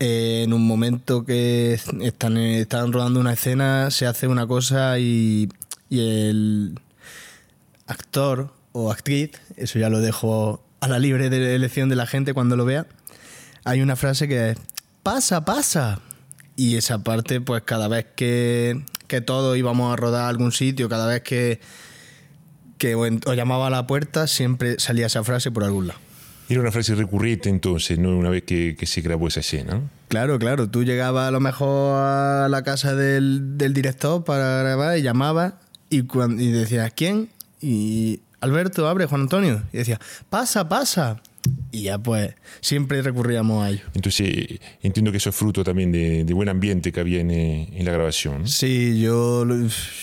eh, 0.00 0.42
en 0.44 0.52
un 0.52 0.66
momento 0.66 1.24
que 1.24 1.74
están, 2.00 2.36
están 2.36 2.92
rodando 2.92 3.20
una 3.20 3.32
escena, 3.32 3.90
se 3.90 4.06
hace 4.06 4.28
una 4.28 4.46
cosa 4.46 4.98
y, 4.98 5.48
y 5.88 6.00
el 6.00 6.80
actor 7.86 8.52
o 8.72 8.90
actriz, 8.90 9.30
eso 9.56 9.78
ya 9.78 9.88
lo 9.88 10.00
dejo 10.00 10.62
a 10.80 10.88
la 10.88 10.98
libre 10.98 11.30
de 11.30 11.54
elección 11.54 11.88
de 11.88 11.96
la 11.96 12.06
gente 12.06 12.34
cuando 12.34 12.56
lo 12.56 12.64
vea, 12.64 12.86
hay 13.64 13.80
una 13.80 13.96
frase 13.96 14.28
que 14.28 14.50
es, 14.50 14.58
pasa, 15.02 15.44
pasa. 15.44 16.00
Y 16.56 16.76
esa 16.76 17.02
parte, 17.02 17.40
pues 17.40 17.62
cada 17.64 17.88
vez 17.88 18.06
que, 18.14 18.82
que 19.06 19.20
todos 19.20 19.56
íbamos 19.56 19.92
a 19.92 19.96
rodar 19.96 20.24
a 20.24 20.28
algún 20.28 20.52
sitio, 20.52 20.88
cada 20.88 21.06
vez 21.06 21.22
que, 21.22 21.60
que 22.78 22.94
os 22.94 23.36
llamaba 23.36 23.66
a 23.66 23.70
la 23.70 23.86
puerta, 23.86 24.26
siempre 24.26 24.78
salía 24.78 25.06
esa 25.06 25.24
frase 25.24 25.50
por 25.50 25.64
algún 25.64 25.88
lado. 25.88 26.00
Era 26.48 26.60
una 26.60 26.70
frase 26.70 26.94
recurrente 26.94 27.48
entonces, 27.48 27.98
¿no? 27.98 28.16
Una 28.16 28.28
vez 28.28 28.44
que, 28.44 28.76
que 28.78 28.86
se 28.86 29.00
grabó 29.00 29.28
esa 29.28 29.40
escena. 29.40 29.80
Claro, 30.08 30.38
claro. 30.38 30.68
Tú 30.68 30.84
llegabas 30.84 31.28
a 31.28 31.30
lo 31.30 31.40
mejor 31.40 31.96
a 31.96 32.48
la 32.50 32.62
casa 32.62 32.94
del, 32.94 33.56
del 33.56 33.72
director 33.72 34.24
para 34.24 34.58
grabar 34.58 34.98
y 34.98 35.02
llamabas 35.02 35.54
y, 35.88 36.02
cuando, 36.02 36.42
y 36.42 36.52
decías, 36.52 36.92
¿quién? 36.94 37.30
Y 37.62 38.20
Alberto, 38.40 38.86
abre, 38.86 39.06
Juan 39.06 39.22
Antonio. 39.22 39.62
Y 39.72 39.78
decía, 39.78 39.98
pasa, 40.28 40.68
pasa 40.68 41.20
y 41.70 41.82
ya 41.82 41.98
pues 41.98 42.34
siempre 42.60 43.02
recurríamos 43.02 43.64
a 43.64 43.70
ello. 43.70 43.82
Entonces 43.94 44.60
entiendo 44.82 45.10
que 45.10 45.18
eso 45.18 45.30
es 45.30 45.36
fruto 45.36 45.64
también 45.64 45.92
de, 45.92 46.32
buen 46.32 46.48
ambiente 46.48 46.92
que 46.92 47.00
había 47.00 47.20
en, 47.20 47.84
la 47.84 47.92
grabación. 47.92 48.46
Sí, 48.48 49.00
yo, 49.00 49.46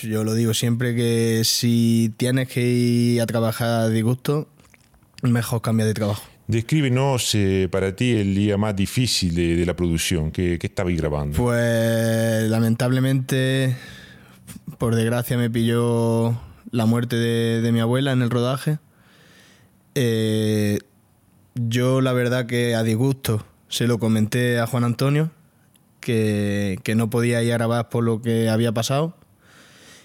yo 0.02 0.24
lo 0.24 0.34
digo 0.34 0.54
siempre 0.54 0.94
que 0.94 1.42
si 1.44 2.12
tienes 2.16 2.48
que 2.48 2.62
ir 2.62 3.20
a 3.20 3.26
trabajar 3.26 3.68
a 3.68 3.88
disgusto, 3.88 4.48
mejor 5.22 5.62
cambia 5.62 5.86
de 5.86 5.94
trabajo. 5.94 6.22
Descríbenos 6.46 7.34
eh, 7.34 7.68
para 7.70 7.96
ti 7.96 8.10
el 8.10 8.34
día 8.34 8.58
más 8.58 8.76
difícil 8.76 9.34
de, 9.34 9.64
la 9.64 9.74
producción. 9.74 10.30
¿Qué, 10.30 10.58
¿Qué, 10.58 10.66
estabais 10.66 10.98
grabando? 10.98 11.36
Pues 11.36 12.50
lamentablemente, 12.50 13.76
por 14.78 14.94
desgracia, 14.94 15.38
me 15.38 15.48
pilló 15.48 16.38
la 16.70 16.84
muerte 16.84 17.16
de, 17.16 17.62
de 17.62 17.72
mi 17.72 17.80
abuela 17.80 18.12
en 18.12 18.22
el 18.22 18.30
rodaje. 18.30 18.78
Eh, 19.94 20.78
yo 21.54 22.00
la 22.00 22.12
verdad 22.12 22.46
que 22.46 22.74
a 22.74 22.82
disgusto 22.82 23.44
se 23.68 23.86
lo 23.86 23.98
comenté 23.98 24.58
a 24.58 24.66
Juan 24.66 24.84
Antonio, 24.84 25.30
que, 26.00 26.78
no 26.94 27.10
podía 27.10 27.42
ir 27.42 27.52
a 27.52 27.56
grabar 27.56 27.88
por 27.88 28.04
lo 28.04 28.20
que 28.20 28.48
había 28.48 28.72
pasado. 28.72 29.16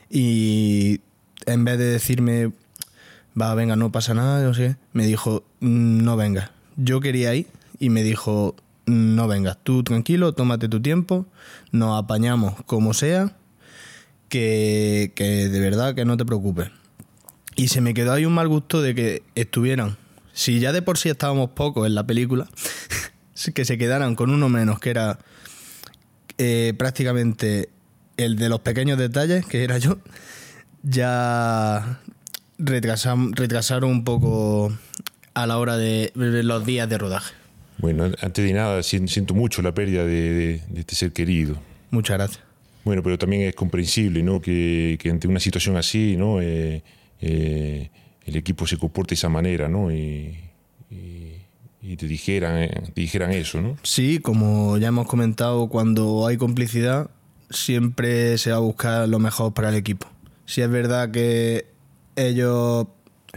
Y 0.10 1.02
en 1.46 1.66
vez 1.66 1.78
de 1.78 1.86
decirme, 1.86 2.52
va, 3.40 3.54
venga, 3.56 3.76
no 3.76 3.92
pasa 3.92 4.14
nada, 4.14 4.42
no 4.44 4.54
sé, 4.54 4.78
me 4.94 5.06
dijo, 5.06 5.44
no 5.60 6.16
venga. 6.16 6.52
Yo 6.78 7.02
quería 7.02 7.36
ir 7.36 7.48
y 7.80 7.90
me 7.90 8.04
dijo, 8.04 8.56
no 8.86 9.28
vengas, 9.28 9.58
tú 9.64 9.84
tranquilo, 9.84 10.34
tómate 10.34 10.70
tu 10.70 10.82
tiempo, 10.82 11.26
nos 11.72 12.02
apañamos 12.02 12.54
como 12.66 12.94
sea 12.94 13.36
que, 14.30 15.12
que 15.16 15.50
de 15.50 15.60
verdad 15.60 15.94
que 15.94 16.06
no 16.06 16.16
te 16.16 16.26
preocupes. 16.26 16.70
Y 17.56 17.70
se 17.70 17.82
me 17.82 17.94
quedó 17.94 18.14
ahí 18.14 18.26
un 18.26 18.34
mal 18.34 18.48
gusto 18.48 18.82
de 18.82 18.96
que 18.96 19.24
estuvieran, 19.36 19.98
si 20.38 20.60
ya 20.60 20.72
de 20.72 20.84
por 20.84 21.00
sí 21.00 21.10
estábamos 21.10 21.50
pocos 21.50 21.88
en 21.88 21.96
la 21.96 22.06
película, 22.06 22.48
que 23.56 23.66
se 23.66 23.78
quedaran 23.80 24.14
con 24.14 24.30
uno 24.30 24.50
menos, 24.50 24.80
que 24.80 24.92
era 24.92 25.18
eh, 26.38 26.76
prácticamente 26.78 27.70
el 28.18 28.36
de 28.36 28.48
los 28.48 28.60
pequeños 28.60 29.00
detalles, 29.00 29.48
que 29.48 29.64
era 29.64 29.80
yo, 29.80 29.98
ya 30.84 32.02
retrasaron, 32.60 33.34
retrasaron 33.34 33.90
un 33.90 34.04
poco 34.04 34.72
a 35.34 35.48
la 35.48 35.58
hora 35.58 35.76
de 35.76 36.12
los 36.14 36.66
días 36.68 36.88
de 36.88 37.00
rodaje. 37.00 37.34
Bueno, 37.80 38.12
antes 38.22 38.46
de 38.46 38.54
nada, 38.54 38.84
siento 38.84 39.34
mucho 39.34 39.64
la 39.64 39.74
pérdida 39.74 40.06
de, 40.06 40.62
este 40.76 40.94
ser 40.94 41.14
querido. 41.14 41.58
Muchas 41.90 42.18
gracias. 42.18 42.44
Bueno, 42.84 43.02
pero 43.02 43.18
también 43.18 43.42
es 43.42 43.56
comprensible, 43.56 44.22
¿no? 44.22 44.40
Que, 44.40 45.00
ante 45.12 45.28
una 45.28 45.40
situación 45.40 45.78
así, 45.78 46.16
¿no? 46.16 46.42
Eh, 46.42 46.84
eh, 47.22 47.90
el 48.28 48.36
equipo 48.36 48.68
se 48.68 48.78
comporte 48.78 49.12
de 49.12 49.16
esa 49.16 49.30
manera, 49.30 49.68
¿no? 49.68 49.92
Y, 49.92 50.44
te 51.98 52.06
dijeran, 52.06 52.58
eh, 52.58 52.92
te 52.94 53.00
dijeran 53.00 53.32
eso, 53.32 53.62
¿no? 53.62 53.78
Sí, 53.82 54.20
como 54.20 54.78
ya 54.78 54.90
hemos 54.90 55.08
comentado, 55.08 55.70
cuando 55.70 56.28
hay 56.28 56.36
complicidad, 56.36 57.10
siempre 57.50 58.38
se 58.38 58.52
va 58.52 58.58
a 58.58 58.60
buscar 58.60 59.08
lo 59.08 59.20
mejor 59.20 59.54
para 59.54 59.70
el 59.70 59.76
equipo. 59.76 60.06
Si 60.46 60.62
es 60.62 60.70
verdad 60.70 61.12
que 61.12 61.66
ellos, 62.18 62.88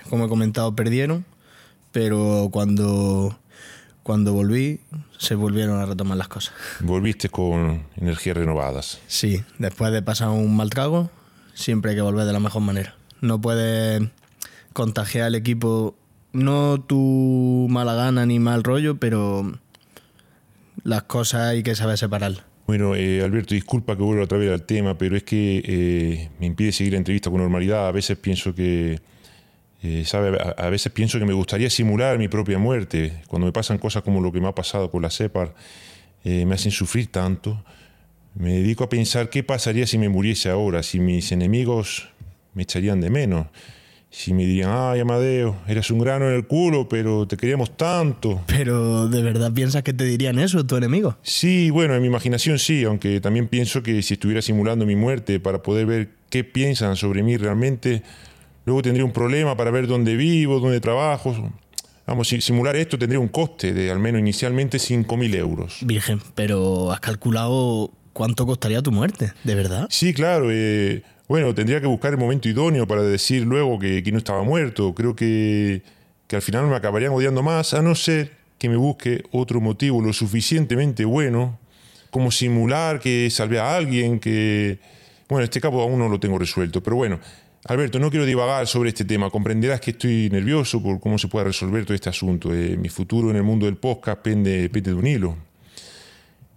como 0.08 0.24
he 0.24 0.28
comentado, 0.28 0.74
perdieron, 0.74 1.24
pero 1.92 2.48
cuando 2.50 3.38
cuando 4.02 4.32
volví, 4.32 4.80
se 5.18 5.36
volvieron 5.36 5.78
a 5.78 5.86
retomar 5.86 6.16
las 6.16 6.26
cosas. 6.26 6.52
Volviste 6.80 7.28
con 7.28 7.84
energías 7.96 8.36
renovadas. 8.36 8.98
Sí, 9.06 9.44
después 9.58 9.92
de 9.92 10.02
pasar 10.02 10.30
un 10.30 10.56
mal 10.56 10.70
trago, 10.70 11.10
siempre 11.54 11.92
hay 11.92 11.96
que 11.96 12.02
volver 12.02 12.26
de 12.26 12.32
la 12.32 12.40
mejor 12.40 12.62
manera. 12.62 12.96
No 13.20 13.40
puedes 13.40 14.02
contagiar 14.72 15.26
al 15.26 15.34
equipo, 15.34 15.96
no 16.32 16.80
tu 16.80 17.66
mala 17.70 17.94
gana 17.94 18.26
ni 18.26 18.38
mal 18.38 18.64
rollo, 18.64 18.98
pero 18.98 19.58
las 20.84 21.02
cosas 21.04 21.48
hay 21.48 21.62
que 21.62 21.74
saber 21.74 21.98
separarlas. 21.98 22.44
Bueno, 22.66 22.94
eh, 22.94 23.22
Alberto, 23.22 23.54
disculpa 23.54 23.96
que 23.96 24.02
vuelva 24.02 24.24
otra 24.24 24.38
vez 24.38 24.52
al 24.52 24.62
tema, 24.62 24.96
pero 24.96 25.16
es 25.16 25.24
que 25.24 25.62
eh, 25.64 26.30
me 26.38 26.46
impide 26.46 26.70
seguir 26.70 26.92
la 26.92 26.98
entrevista 26.98 27.30
con 27.30 27.40
normalidad. 27.40 27.88
A 27.88 27.92
veces 27.92 28.16
pienso 28.16 28.54
que 28.54 29.00
eh, 29.82 30.04
sabe, 30.04 30.38
a, 30.56 30.68
veces 30.68 30.92
pienso 30.92 31.18
que 31.18 31.24
me 31.24 31.32
gustaría 31.32 31.70
simular 31.70 32.18
mi 32.18 32.28
propia 32.28 32.58
muerte. 32.58 33.22
Cuando 33.28 33.46
me 33.46 33.52
pasan 33.52 33.78
cosas 33.78 34.02
como 34.02 34.20
lo 34.20 34.30
que 34.30 34.40
me 34.40 34.48
ha 34.48 34.54
pasado 34.54 34.90
con 34.90 35.02
la 35.02 35.10
CEPAR, 35.10 35.54
eh, 36.24 36.44
me 36.44 36.54
hacen 36.54 36.70
sufrir 36.70 37.10
tanto. 37.10 37.64
Me 38.34 38.54
dedico 38.54 38.84
a 38.84 38.88
pensar 38.88 39.30
qué 39.30 39.42
pasaría 39.42 39.86
si 39.86 39.96
me 39.96 40.08
muriese 40.08 40.50
ahora, 40.50 40.82
si 40.82 41.00
mis 41.00 41.32
enemigos 41.32 42.08
me 42.54 42.64
echarían 42.64 43.00
de 43.00 43.10
menos. 43.10 43.46
Si 44.10 44.34
me 44.34 44.44
dirían, 44.44 44.70
ay 44.72 45.00
Amadeo, 45.00 45.56
eres 45.68 45.90
un 45.90 46.00
grano 46.00 46.28
en 46.28 46.34
el 46.34 46.46
culo, 46.46 46.88
pero 46.88 47.26
te 47.26 47.36
queríamos 47.36 47.76
tanto. 47.76 48.42
Pero 48.46 49.08
¿de 49.08 49.22
verdad 49.22 49.52
piensas 49.52 49.82
que 49.82 49.92
te 49.92 50.04
dirían 50.04 50.38
eso 50.38 50.66
tu 50.66 50.76
enemigo? 50.76 51.16
Sí, 51.22 51.70
bueno, 51.70 51.94
en 51.94 52.02
mi 52.02 52.08
imaginación 52.08 52.58
sí, 52.58 52.84
aunque 52.84 53.20
también 53.20 53.46
pienso 53.46 53.82
que 53.82 54.02
si 54.02 54.14
estuviera 54.14 54.42
simulando 54.42 54.84
mi 54.84 54.96
muerte 54.96 55.38
para 55.38 55.62
poder 55.62 55.86
ver 55.86 56.10
qué 56.28 56.42
piensan 56.42 56.96
sobre 56.96 57.22
mí 57.22 57.36
realmente, 57.36 58.02
Luego 58.64 58.82
tendría 58.82 59.04
un 59.04 59.12
problema 59.12 59.56
para 59.56 59.70
ver 59.70 59.86
dónde 59.86 60.16
vivo, 60.16 60.60
dónde 60.60 60.80
trabajo. 60.80 61.52
Vamos, 62.06 62.28
simular 62.28 62.76
esto 62.76 62.98
tendría 62.98 63.20
un 63.20 63.28
coste 63.28 63.72
de 63.72 63.90
al 63.90 63.98
menos 63.98 64.20
inicialmente 64.20 64.78
5.000 64.78 65.34
euros. 65.34 65.78
Virgen, 65.82 66.20
pero 66.34 66.92
¿has 66.92 67.00
calculado 67.00 67.90
cuánto 68.12 68.46
costaría 68.46 68.82
tu 68.82 68.92
muerte? 68.92 69.32
¿De 69.44 69.54
verdad? 69.54 69.86
Sí, 69.90 70.12
claro. 70.12 70.48
Eh, 70.50 71.02
bueno, 71.30 71.54
tendría 71.54 71.80
que 71.80 71.86
buscar 71.86 72.12
el 72.12 72.18
momento 72.18 72.48
idóneo 72.48 72.88
para 72.88 73.02
decir 73.02 73.44
luego 73.44 73.78
que, 73.78 74.02
no 74.10 74.18
estaba 74.18 74.42
muerto. 74.42 74.92
Creo 74.96 75.14
que, 75.14 75.80
que 76.26 76.34
al 76.34 76.42
final 76.42 76.66
me 76.66 76.74
acabarían 76.74 77.12
odiando 77.12 77.40
más, 77.40 77.72
a 77.72 77.82
no 77.82 77.94
ser 77.94 78.32
que 78.58 78.68
me 78.68 78.74
busque 78.74 79.22
otro 79.30 79.60
motivo 79.60 80.02
lo 80.02 80.12
suficientemente 80.12 81.04
bueno, 81.04 81.56
como 82.10 82.32
simular 82.32 82.98
que 82.98 83.30
salvé 83.30 83.60
a 83.60 83.76
alguien, 83.76 84.18
que... 84.18 84.80
Bueno, 85.28 85.44
este 85.44 85.60
caso 85.60 85.80
aún 85.80 86.00
no 86.00 86.08
lo 86.08 86.18
tengo 86.18 86.36
resuelto, 86.36 86.82
pero 86.82 86.96
bueno, 86.96 87.20
Alberto, 87.66 88.00
no 88.00 88.10
quiero 88.10 88.26
divagar 88.26 88.66
sobre 88.66 88.88
este 88.88 89.04
tema. 89.04 89.30
Comprenderás 89.30 89.80
que 89.80 89.92
estoy 89.92 90.30
nervioso 90.30 90.82
por 90.82 90.98
cómo 90.98 91.16
se 91.16 91.28
puede 91.28 91.44
resolver 91.44 91.84
todo 91.84 91.94
este 91.94 92.08
asunto. 92.08 92.52
Eh, 92.52 92.76
mi 92.76 92.88
futuro 92.88 93.30
en 93.30 93.36
el 93.36 93.44
mundo 93.44 93.66
del 93.66 93.76
podcast 93.76 94.20
pende, 94.20 94.68
de 94.68 94.94
un 94.94 95.06
hilo. 95.06 95.36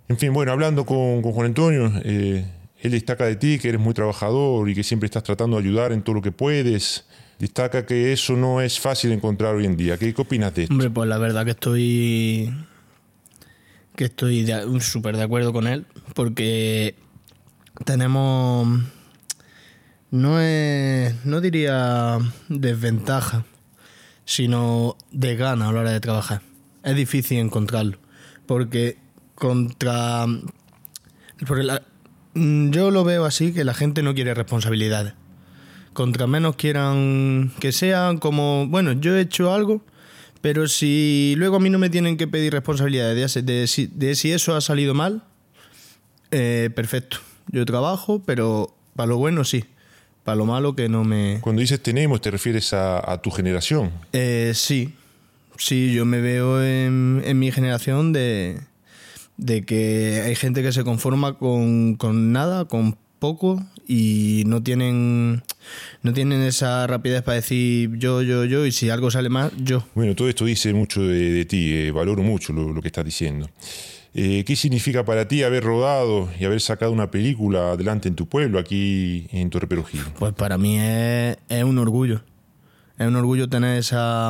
En 0.08 0.18
fin, 0.18 0.34
bueno, 0.34 0.52
hablando 0.52 0.84
con, 0.84 1.22
Juan 1.22 1.46
Antonio, 1.46 1.92
eh, 2.04 2.44
él 2.84 2.92
destaca 2.92 3.26
de 3.26 3.38
ti 3.38 3.60
que 3.60 3.70
eres 3.70 3.80
muy 3.80 3.94
trabajador 3.94 4.70
y 4.70 4.76
que 4.76 4.84
siempre 4.84 5.06
estás 5.08 5.24
tratando 5.24 5.56
de 5.56 5.64
ayudar 5.64 5.94
en 5.94 6.02
todo 6.02 6.16
lo 6.16 6.22
que 6.22 6.34
puedes. 6.34 7.06
Destaca 7.40 7.86
que 7.86 8.12
eso 8.12 8.36
no 8.36 8.60
es 8.60 8.78
fácil 8.78 9.14
encontrar 9.14 9.56
hoy 9.56 9.66
en 9.66 9.78
día. 9.78 9.98
¿Qué, 9.98 10.14
opinas 10.18 10.54
de 10.54 10.64
esto? 10.64 10.74
Hombre, 10.74 10.90
pues 10.90 11.08
la 11.08 11.18
verdad 11.18 11.46
que 11.46 11.52
estoy 11.52 12.54
que 13.96 14.06
estoy 14.06 14.46
súper 14.82 15.16
de 15.16 15.24
acuerdo 15.24 15.54
con 15.54 15.68
él 15.68 15.86
porque 16.14 16.96
tenemos 17.86 18.68
no 20.12 20.42
es, 20.42 21.26
no 21.26 21.40
diría 21.40 22.18
desventaja, 22.50 23.46
sino 24.26 24.98
de 25.12 25.38
gana 25.38 25.70
a 25.70 25.72
la 25.72 25.80
hora 25.80 25.92
de 25.92 26.02
trabajar. 26.02 26.42
Es 26.84 26.98
difícil 26.98 27.38
encontrarlo, 27.40 27.98
porque 28.46 28.98
contra... 29.36 30.26
yo 32.36 32.92
lo 32.92 33.04
veo 33.04 33.26
así, 33.26 33.54
que 33.54 33.64
la 33.64 33.74
gente 33.74 34.04
no 34.04 34.14
quiere 34.14 34.34
responsabilidades. 34.34 35.14
Contra 35.94 36.28
menos 36.28 36.56
quieran 36.56 37.52
que 37.60 37.72
sean 37.72 38.18
como, 38.18 38.68
bueno, 38.68 38.94
yo 38.94 39.16
he 39.16 39.22
hecho 39.22 39.54
algo, 39.54 39.82
pero 40.42 40.68
si 40.68 41.36
luego 41.38 41.58
a 41.58 41.60
mí 41.60 41.70
no 41.70 41.80
me 41.80 41.90
tienen 41.90 42.18
que 42.18 42.28
pedir 42.28 42.54
responsabilidades 42.54 43.34
de, 43.34 43.90
de, 43.92 44.16
si 44.16 44.32
eso 44.32 44.56
ha 44.56 44.62
salido 44.62 44.94
mal, 44.94 45.24
eh, 46.32 46.70
perfecto. 46.76 47.18
Yo 47.48 47.66
trabajo, 47.66 48.24
pero 48.26 48.76
para 48.96 49.08
lo 49.08 49.18
bueno 49.18 49.44
sí 49.44 49.66
para 50.24 50.36
lo 50.38 50.46
malo 50.46 50.76
que 50.76 50.90
no 50.90 51.04
me... 51.04 51.40
Cuando 51.42 51.62
dices 51.62 51.82
tenemos, 51.82 52.22
¿te 52.22 52.32
refieres 52.32 52.74
a, 52.74 53.20
tu 53.22 53.30
generación? 53.32 53.92
Eh, 54.14 54.54
sí, 54.56 54.94
sí, 55.58 55.94
yo 55.94 56.06
me 56.06 56.22
veo 56.22 56.64
en, 56.64 57.38
mi 57.38 57.52
generación 57.52 58.14
de, 58.14 58.60
de, 59.38 59.66
que 59.66 60.22
hay 60.26 60.36
gente 60.36 60.62
que 60.62 60.72
se 60.72 60.84
conforma 60.84 61.38
con, 61.38 61.96
con, 61.96 62.32
nada, 62.32 62.66
con 62.66 62.98
poco 63.20 63.64
y 63.88 64.44
no 64.48 64.62
tienen, 64.64 65.44
no 66.02 66.14
tienen 66.14 66.42
esa 66.42 66.88
rapidez 66.88 67.22
para 67.22 67.36
decir 67.36 67.92
yo, 67.98 68.22
yo, 68.22 68.46
yo 68.46 68.66
y 68.66 68.72
si 68.72 68.90
algo 68.90 69.12
sale 69.12 69.30
mal, 69.30 69.52
yo. 69.58 69.86
Bueno, 69.96 70.16
todo 70.16 70.30
esto 70.30 70.46
dice 70.46 70.74
mucho 70.74 71.02
de, 71.02 71.46
ti, 71.46 71.74
eh, 71.74 71.92
valoro 71.92 72.24
mucho 72.24 72.54
lo, 72.54 72.74
lo 72.74 72.82
que 72.82 72.88
estás 72.88 73.06
diciendo. 73.06 73.50
Eh, 74.16 74.44
¿Qué 74.46 74.56
significa 74.56 75.04
para 75.06 75.28
ti 75.28 75.42
haber 75.42 75.64
rodado 75.64 76.30
y 76.40 76.46
haber 76.46 76.62
sacado 76.62 76.92
una 76.92 77.10
película 77.10 77.72
adelante 77.72 78.08
en 78.08 78.16
tu 78.16 78.28
pueblo, 78.28 78.60
aquí 78.60 79.28
en 79.32 79.50
Torre 79.50 79.68
Perugil? 79.68 80.02
Pues 80.20 80.34
para 80.34 80.58
mí 80.60 80.78
es, 80.80 81.64
un 81.64 81.80
orgullo. 81.80 82.22
Es 83.00 83.08
un 83.08 83.16
orgullo 83.16 83.50
tener 83.50 83.80
esa, 83.80 84.30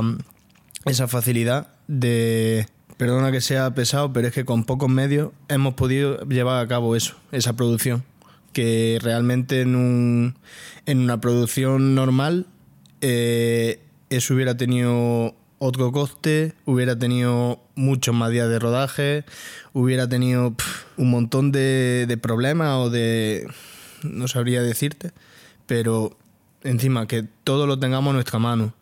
esa 0.85 1.09
facilidad 1.09 1.67
de, 1.87 2.65
perdona 2.97 3.31
que 3.31 3.41
sea 3.41 3.73
pesado, 3.73 4.13
pero 4.13 4.27
es 4.27 4.33
que 4.33 4.45
con 4.45 4.63
pocos 4.63 4.89
medios 4.89 5.31
hemos 5.47 5.73
podido 5.73 6.19
llevar 6.27 6.63
a 6.63 6.67
cabo 6.67 6.95
eso, 6.95 7.15
esa 7.31 7.53
producción. 7.53 8.03
Que 8.51 8.99
realmente 9.01 9.61
en, 9.61 9.75
un, 9.75 10.35
en 10.85 10.99
una 10.99 11.19
producción 11.19 11.95
normal 11.95 12.45
eh, 13.01 13.81
eso 14.09 14.33
hubiera 14.33 14.55
tenido 14.55 15.35
otro 15.57 15.91
coste, 15.91 16.53
hubiera 16.65 16.97
tenido 16.97 17.61
muchos 17.75 18.13
más 18.13 18.31
días 18.31 18.49
de 18.49 18.59
rodaje, 18.59 19.25
hubiera 19.73 20.07
tenido 20.07 20.55
un 20.97 21.09
montón 21.09 21.51
de, 21.51 22.17
problemas 22.21 22.75
o 22.77 22.89
de... 22.89 23.47
no 24.03 24.27
sabría 24.27 24.61
decirte, 24.61 25.11
pero 25.65 26.17
encima 26.63 27.07
que 27.07 27.25
todo 27.43 27.65
lo 27.65 27.79
tengamos 27.79 28.11
a 28.11 28.13
nuestra 28.15 28.39
mano, 28.39 28.73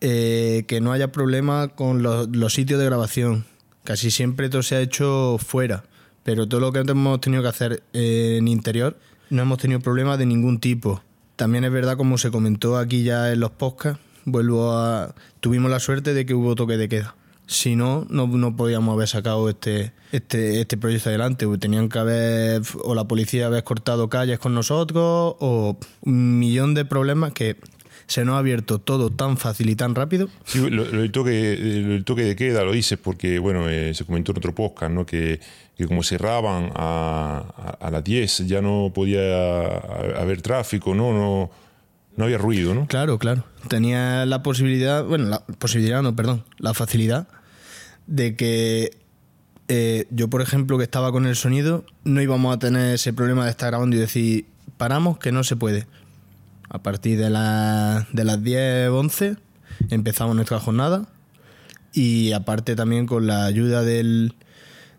eh, 0.00 0.64
que 0.68 0.80
no 0.80 0.92
haya 0.92 1.12
problema 1.12 1.68
con 1.68 2.02
los, 2.02 2.52
sitios 2.52 2.78
de 2.78 2.86
grabación, 2.86 3.44
casi 3.84 4.10
siempre 4.10 4.48
todo 4.48 4.62
se 4.62 4.76
ha 4.76 4.80
hecho 4.80 5.38
fuera, 5.38 5.84
pero 6.22 6.46
todo 6.46 6.60
lo 6.60 6.72
que 6.72 6.80
hemos 6.80 7.20
tenido 7.20 7.42
que 7.42 7.48
hacer 7.48 7.82
en 7.92 8.48
interior 8.48 8.98
no 9.30 9.42
hemos 9.42 9.58
tenido 9.58 9.80
problemas 9.80 10.18
de 10.18 10.26
ningún 10.26 10.60
tipo. 10.60 11.02
También 11.36 11.64
es 11.64 11.72
verdad, 11.72 11.96
como 11.96 12.18
se 12.18 12.30
comentó 12.30 12.78
aquí 12.78 13.02
ya 13.02 13.32
en 13.32 13.40
los 13.40 13.50
podcasts, 13.50 14.00
vuelvo 14.24 14.72
a... 14.72 15.14
Tuvimos 15.40 15.70
la 15.70 15.80
suerte 15.80 16.14
de 16.14 16.26
que 16.26 16.34
hubo 16.34 16.54
toque 16.54 16.76
de 16.76 16.88
queda. 16.88 17.14
Si 17.46 17.76
no, 17.76 18.06
no, 18.10 18.56
podíamos 18.56 18.94
haber 18.94 19.06
sacado 19.06 19.48
este, 19.48 19.92
este, 20.12 20.60
este 20.60 20.76
proyecto 20.76 21.10
adelante. 21.10 21.46
Tenían 21.58 21.88
que 21.88 21.98
haber, 21.98 22.62
o 22.82 22.94
la 22.94 23.06
policía 23.06 23.46
haber 23.46 23.62
cortado 23.62 24.08
calles 24.08 24.38
con 24.38 24.54
nosotros, 24.54 25.36
o 25.38 25.78
un 26.00 26.38
millón 26.38 26.74
de 26.74 26.84
problemas 26.84 27.32
que 27.32 27.56
se 28.06 28.24
nos 28.24 28.34
ha 28.36 28.38
abierto 28.38 28.78
todo 28.78 29.10
tan 29.10 29.36
fácil 29.36 29.68
y 29.68 29.76
tan 29.76 29.94
rápido. 29.94 30.28
Sí, 30.44 30.58
lo, 30.58 30.84
lo 30.84 31.00
del 31.00 31.10
toque, 31.12 31.54
el 31.54 32.04
toque 32.04 32.22
de 32.22 32.36
queda 32.36 32.64
lo 32.64 32.72
dices 32.72 32.98
porque, 32.98 33.38
bueno, 33.38 33.68
eh, 33.68 33.94
se 33.94 34.04
comentó 34.04 34.32
en 34.32 34.38
otro 34.38 34.54
podcast, 34.54 34.92
¿no? 34.92 35.04
Que, 35.04 35.40
que 35.76 35.86
como 35.86 36.02
cerraban 36.02 36.70
a, 36.74 37.44
a, 37.56 37.86
a 37.86 37.90
las 37.90 38.04
10 38.04 38.46
ya 38.46 38.62
no 38.62 38.92
podía 38.94 39.66
haber 40.18 40.40
tráfico, 40.42 40.94
¿no? 40.94 41.12
No, 41.12 41.50
no 42.16 42.24
había 42.24 42.38
ruido, 42.38 42.74
¿no? 42.74 42.86
Claro, 42.86 43.18
claro. 43.18 43.44
Tenía 43.68 44.24
la 44.24 44.42
posibilidad, 44.42 45.04
bueno, 45.04 45.26
la 45.26 45.40
posibilidad, 45.58 46.02
no, 46.02 46.14
perdón, 46.16 46.44
la 46.58 46.74
facilidad 46.74 47.28
de 48.06 48.36
que 48.36 48.90
eh, 49.68 50.06
yo, 50.10 50.28
por 50.28 50.42
ejemplo, 50.42 50.78
que 50.78 50.84
estaba 50.84 51.12
con 51.12 51.26
el 51.26 51.36
sonido, 51.36 51.84
no 52.04 52.22
íbamos 52.22 52.54
a 52.54 52.58
tener 52.58 52.94
ese 52.94 53.12
problema 53.12 53.44
de 53.44 53.50
estar 53.50 53.70
grabando 53.70 53.96
y 53.96 53.98
decir, 53.98 54.46
paramos, 54.76 55.18
que 55.18 55.32
no 55.32 55.44
se 55.44 55.56
puede. 55.56 55.86
A 56.68 56.82
partir 56.82 57.18
de, 57.18 57.30
la- 57.30 58.06
de 58.12 58.24
las 58.24 58.42
10, 58.42 58.88
11 58.90 59.36
empezamos 59.90 60.34
nuestra 60.34 60.58
jornada 60.60 61.06
y 61.92 62.32
aparte 62.32 62.76
también 62.76 63.06
con 63.06 63.26
la 63.26 63.44
ayuda 63.46 63.82
del, 63.82 64.34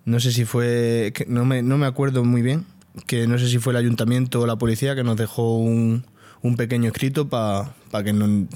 no 0.05 0.19
sé 0.19 0.31
si 0.31 0.45
fue, 0.45 1.11
que 1.13 1.25
no, 1.27 1.45
me, 1.45 1.61
no 1.61 1.77
me 1.77 1.85
acuerdo 1.85 2.23
muy 2.23 2.41
bien, 2.41 2.65
que 3.05 3.27
no 3.27 3.37
sé 3.37 3.47
si 3.49 3.59
fue 3.59 3.73
el 3.73 3.77
ayuntamiento 3.77 4.41
o 4.41 4.47
la 4.47 4.55
policía 4.55 4.95
que 4.95 5.03
nos 5.03 5.17
dejó 5.17 5.57
un, 5.57 6.05
un 6.41 6.55
pequeño 6.55 6.87
escrito 6.87 7.27
para 7.29 7.73
que 8.03 8.13
no, 8.13 8.47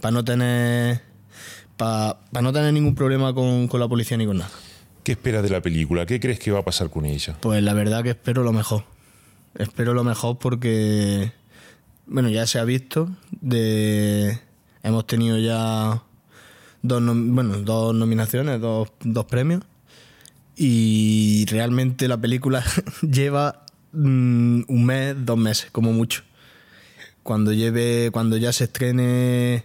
para 0.00 0.12
no 0.12 0.24
tener 0.24 1.02
para 1.76 2.16
no 2.42 2.52
tener 2.52 2.72
ningún 2.72 2.94
problema 2.94 3.34
con, 3.34 3.66
con 3.66 3.80
la 3.80 3.88
policía 3.88 4.16
ni 4.16 4.24
con 4.26 4.38
nada. 4.38 4.50
¿Qué 5.02 5.12
esperas 5.12 5.42
de 5.42 5.50
la 5.50 5.60
película? 5.60 6.06
¿Qué 6.06 6.20
crees 6.20 6.38
que 6.38 6.52
va 6.52 6.60
a 6.60 6.64
pasar 6.64 6.90
con 6.90 7.04
ella? 7.06 7.36
Pues 7.40 7.60
la 7.62 7.74
verdad 7.74 8.04
que 8.04 8.10
espero 8.10 8.44
lo 8.44 8.52
mejor. 8.52 8.84
Espero 9.58 9.92
lo 9.92 10.04
mejor 10.04 10.38
porque, 10.38 11.32
bueno, 12.06 12.28
ya 12.28 12.46
se 12.46 12.58
ha 12.58 12.64
visto. 12.64 13.08
De, 13.40 14.38
hemos 14.82 15.06
tenido 15.06 15.38
ya 15.38 16.02
dos, 16.82 17.02
bueno, 17.04 17.58
dos 17.58 17.94
nominaciones, 17.94 18.60
dos, 18.60 18.88
dos 19.02 19.24
premios. 19.26 19.62
Y 20.56 21.46
realmente 21.46 22.08
la 22.08 22.20
película 22.20 22.62
lleva 23.02 23.64
mm, 23.92 24.62
un 24.68 24.84
mes, 24.84 25.16
dos 25.18 25.38
meses, 25.38 25.70
como 25.70 25.92
mucho. 25.92 26.22
Cuando 27.22 27.52
lleve, 27.52 28.10
cuando 28.12 28.36
ya 28.36 28.52
se 28.52 28.64
estrene 28.64 29.64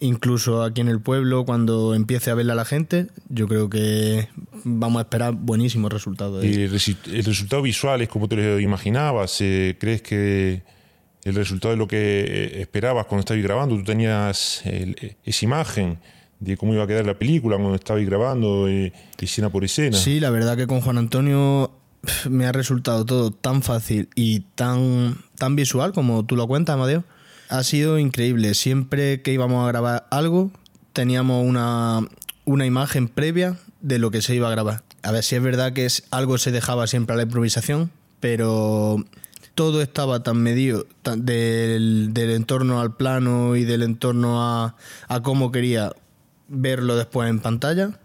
incluso 0.00 0.62
aquí 0.62 0.80
en 0.80 0.88
el 0.88 1.00
pueblo, 1.00 1.44
cuando 1.44 1.94
empiece 1.94 2.30
a 2.30 2.34
verla 2.34 2.54
la 2.54 2.64
gente, 2.64 3.08
yo 3.28 3.48
creo 3.48 3.68
que 3.70 4.28
vamos 4.64 4.98
a 4.98 5.02
esperar 5.02 5.34
buenísimos 5.34 5.92
resultados. 5.92 6.44
¿El, 6.44 6.58
el 6.58 7.24
resultado 7.24 7.62
visual 7.62 8.02
es 8.02 8.08
como 8.08 8.28
te 8.28 8.36
lo 8.36 8.60
imaginabas? 8.60 9.40
Eh, 9.40 9.76
¿Crees 9.78 10.02
que 10.02 10.62
el 11.28 11.34
resultado 11.34 11.72
es 11.74 11.78
lo 11.78 11.88
que 11.88 11.96
eh, 12.26 12.60
esperabas 12.60 13.06
cuando 13.06 13.20
estabas 13.20 13.42
grabando? 13.42 13.76
¿Tú 13.76 13.84
tenías 13.84 14.62
el- 14.64 15.16
esa 15.24 15.44
imagen 15.44 15.98
de 16.40 16.56
cómo 16.56 16.72
iba 16.74 16.84
a 16.84 16.86
quedar 16.86 17.04
la 17.06 17.18
película 17.18 17.56
cuando 17.56 17.74
estabas 17.74 18.04
grabando 18.04 18.68
eh, 18.68 18.92
escena 19.20 19.50
por 19.50 19.64
escena? 19.64 19.96
Sí, 19.96 20.20
la 20.20 20.30
verdad 20.30 20.56
que 20.56 20.66
con 20.66 20.80
Juan 20.80 20.98
Antonio 20.98 21.72
me 22.30 22.46
ha 22.46 22.52
resultado 22.52 23.04
todo 23.04 23.30
tan 23.32 23.62
fácil 23.62 24.08
y 24.14 24.40
tan, 24.54 25.16
tan 25.36 25.56
visual 25.56 25.92
como 25.92 26.24
tú 26.24 26.36
lo 26.36 26.46
cuentas, 26.46 26.74
Amadeo. 26.74 27.04
Ha 27.48 27.62
sido 27.64 27.98
increíble. 27.98 28.54
Siempre 28.54 29.22
que 29.22 29.32
íbamos 29.32 29.64
a 29.64 29.68
grabar 29.68 30.06
algo, 30.10 30.50
teníamos 30.92 31.44
una, 31.46 32.00
una 32.44 32.66
imagen 32.66 33.08
previa 33.08 33.56
de 33.80 33.98
lo 33.98 34.10
que 34.10 34.22
se 34.22 34.34
iba 34.34 34.48
a 34.48 34.50
grabar. 34.50 34.82
A 35.02 35.12
ver 35.12 35.22
si 35.24 35.34
es 35.36 35.42
verdad 35.42 35.72
que 35.72 35.86
es, 35.86 36.04
algo 36.10 36.38
se 36.38 36.50
dejaba 36.52 36.86
siempre 36.86 37.14
a 37.14 37.16
la 37.16 37.22
improvisación, 37.22 37.90
pero 38.20 39.04
todo 39.58 39.82
estaba 39.82 40.22
tan 40.22 40.40
medido 40.40 40.86
tan- 41.02 41.26
del, 41.26 42.10
del 42.14 42.30
entorno 42.30 42.80
al 42.80 42.94
plano 42.94 43.56
y 43.56 43.64
del 43.64 43.82
entorno 43.82 44.40
a, 44.40 44.76
a 45.08 45.20
cómo 45.24 45.50
quería 45.50 45.90
verlo 46.46 46.94
después 46.96 47.28
en 47.28 47.40
pantalla, 47.40 47.98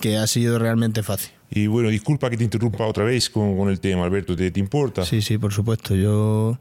que 0.00 0.16
ha 0.16 0.26
sido 0.26 0.58
realmente 0.58 1.04
fácil. 1.04 1.30
Y 1.50 1.68
bueno, 1.68 1.88
disculpa 1.88 2.28
que 2.30 2.36
te 2.36 2.42
interrumpa 2.42 2.84
otra 2.84 3.04
vez 3.04 3.30
con, 3.30 3.56
con 3.56 3.68
el 3.70 3.78
tema, 3.78 4.04
Alberto, 4.06 4.34
¿te, 4.34 4.50
te 4.50 4.58
importa? 4.58 5.04
Sí, 5.04 5.22
sí, 5.22 5.38
por 5.38 5.52
supuesto. 5.52 5.94
Yo 5.94 6.58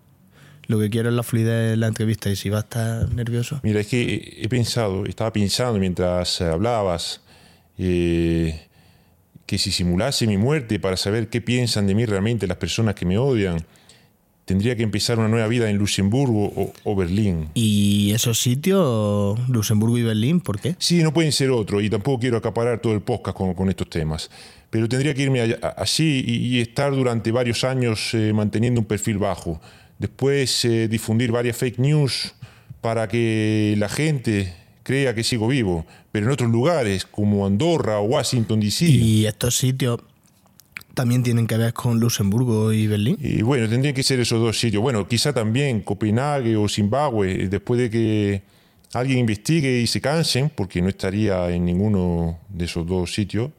lo 0.68 0.80
que 0.80 0.92
quiero 0.92 1.10
es 1.10 1.16
la 1.16 1.24
fluidez 1.24 1.74
en 1.74 1.80
la 1.80 1.88
entrevista 1.88 2.30
y 2.30 2.36
si 2.36 2.50
va 2.51 2.58
a 2.58 2.62
estar 2.62 3.12
nervioso. 3.12 3.60
Mira, 3.63 3.80
es 3.80 3.88
que 3.88 4.38
he- 4.44 4.50
pensado, 4.50 5.07
estaba 5.07 5.34
pensando 5.34 5.79
mientras 5.79 6.40
hablabas, 6.42 7.22
eh, 7.79 8.68
que 9.48 9.57
si 9.57 9.72
simulase 9.72 10.27
mi 10.27 10.38
muerte 10.38 10.79
para 10.79 10.96
saber 10.96 11.27
qué 11.29 11.42
piensan 11.42 11.88
de 11.88 11.96
mí 11.96 12.05
realmente 12.05 12.46
las 12.46 12.57
personas 12.57 12.94
que 12.94 13.05
me 13.07 13.18
odian, 13.18 13.66
tendría 14.46 14.75
que 14.75 14.84
empezar 14.84 15.18
una 15.20 15.27
nueva 15.27 15.48
vida 15.48 15.70
en 15.70 15.77
Luxemburgo 15.77 16.46
o, 16.56 16.74
o 16.84 16.96
Berlín. 16.96 17.50
¿Y 17.54 18.12
esos 18.14 18.42
sitios, 18.42 19.40
Luxemburgo 19.50 19.98
y 19.98 20.04
Berlín, 20.04 20.42
por 20.42 20.60
qué? 20.60 20.75
Sí, 20.77 21.04
no 21.04 21.14
pueden 21.14 21.32
ser 21.32 21.51
otro, 21.51 21.80
y 21.82 21.90
tampoco 21.90 22.20
quiero 22.20 22.38
acaparar 22.38 22.82
todo 22.82 22.94
el 22.94 23.01
podcast 23.01 23.38
con, 23.38 23.54
con 23.54 23.70
estos 23.70 23.90
temas. 23.90 24.30
Pero 24.70 24.88
tendría 24.90 25.14
que 25.14 25.24
irme 25.24 25.42
allá- 25.42 25.60
a- 25.62 25.82
allí 25.82 26.24
y, 26.25 26.58
y 26.58 26.60
estar 26.62 26.92
durante 26.94 27.32
varios 27.32 27.64
años 27.64 28.14
eh, 28.14 28.32
manteniendo 28.34 28.80
un 28.82 28.86
perfil 28.88 29.18
bajo. 29.18 29.62
Después 30.00 30.66
eh, 30.66 30.88
difundir 30.88 31.32
varias 31.32 31.58
fake 31.58 31.77
news 31.80 32.34
para 32.82 33.08
que 33.08 33.75
la 33.77 33.88
gente 33.90 34.54
crea 34.84 35.14
que 35.14 35.24
sigo 35.24 35.48
vivo. 35.48 35.86
Pero 36.12 36.25
en 36.25 36.32
otros 36.32 36.50
lugares, 36.50 37.06
como 37.06 37.46
Andorra 37.46 38.00
o 38.00 38.04
Washington, 38.06 38.60
D.C. 38.60 38.86
Y 38.86 39.25
estos 39.25 39.56
sitios 39.58 40.00
también 40.94 41.24
tienen 41.24 41.48
que 41.48 41.58
ver 41.58 41.74
con 41.74 42.00
Luxemburgo 42.00 42.74
y 42.74 42.88
Berlín. 42.88 43.18
Y 43.20 43.42
bueno, 43.42 43.68
tendrían 43.68 43.96
que 43.96 44.04
ser 44.04 44.20
esos 44.20 44.40
dos 44.40 44.60
sitios. 44.60 44.82
Bueno, 44.82 45.08
quizá 45.08 45.34
también 45.34 45.82
Copenhague 45.82 46.56
o 46.56 46.68
Zimbabue, 46.68 47.48
después 47.50 47.80
de 47.80 47.90
que 47.90 48.44
alguien 48.94 49.20
investigue 49.20 49.82
y 49.82 49.88
se 49.88 50.01
cansen, 50.01 50.51
porque 50.54 50.82
no 50.82 50.90
estaría 50.90 51.50
en 51.50 51.66
ninguno 51.66 52.40
de 52.50 52.66
esos 52.66 52.86
dos 52.86 53.14
sitios, 53.14 53.51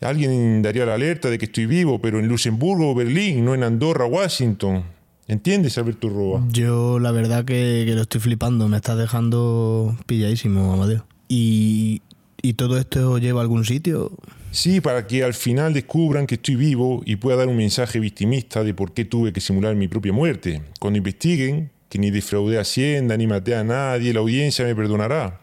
alguien 0.00 0.62
daría 0.62 0.86
la 0.86 0.94
alerta 0.94 1.28
de 1.28 1.38
que 1.38 1.46
estoy 1.46 1.66
vivo, 1.66 2.00
pero 2.00 2.18
en 2.20 2.28
Luxemburgo 2.28 2.90
o 2.90 2.94
Berlín, 2.94 3.44
no 3.44 3.54
en 3.54 3.64
Andorra 3.64 4.04
o 4.06 4.08
Washington. 4.08 4.84
¿Entiendes, 5.26 5.78
Alberto 5.78 6.08
Roa? 6.08 6.44
Yo 6.50 6.98
la 6.98 7.12
verdad 7.12 7.44
que, 7.44 7.84
que 7.86 7.94
lo 7.94 8.02
estoy 8.02 8.20
flipando, 8.20 8.66
me 8.68 8.76
estás 8.76 8.98
dejando 8.98 9.96
pilladísimo, 10.06 10.72
Amadeo. 10.72 11.06
¿Y, 11.28 12.02
y 12.42 12.54
todo 12.54 12.78
esto 12.78 13.18
lleva 13.18 13.40
a 13.40 13.42
algún 13.42 13.64
sitio? 13.64 14.10
Sí, 14.50 14.80
para 14.80 15.06
que 15.06 15.22
al 15.22 15.34
final 15.34 15.72
descubran 15.72 16.26
que 16.26 16.34
estoy 16.34 16.56
vivo 16.56 17.02
y 17.06 17.16
pueda 17.16 17.36
dar 17.38 17.48
un 17.48 17.56
mensaje 17.56 18.00
victimista 18.00 18.64
de 18.64 18.74
por 18.74 18.92
qué 18.92 19.04
tuve 19.04 19.32
que 19.32 19.40
simular 19.40 19.74
mi 19.76 19.86
propia 19.88 20.12
muerte. 20.12 20.62
Cuando 20.80 20.96
investiguen 20.98 21.70
que 21.88 21.98
ni 21.98 22.10
defraudé 22.10 22.58
a 22.58 22.62
Hacienda 22.62 23.16
ni 23.16 23.26
maté 23.26 23.54
a 23.54 23.62
nadie, 23.64 24.12
la 24.12 24.20
audiencia 24.20 24.64
me 24.64 24.74
perdonará. 24.74 25.40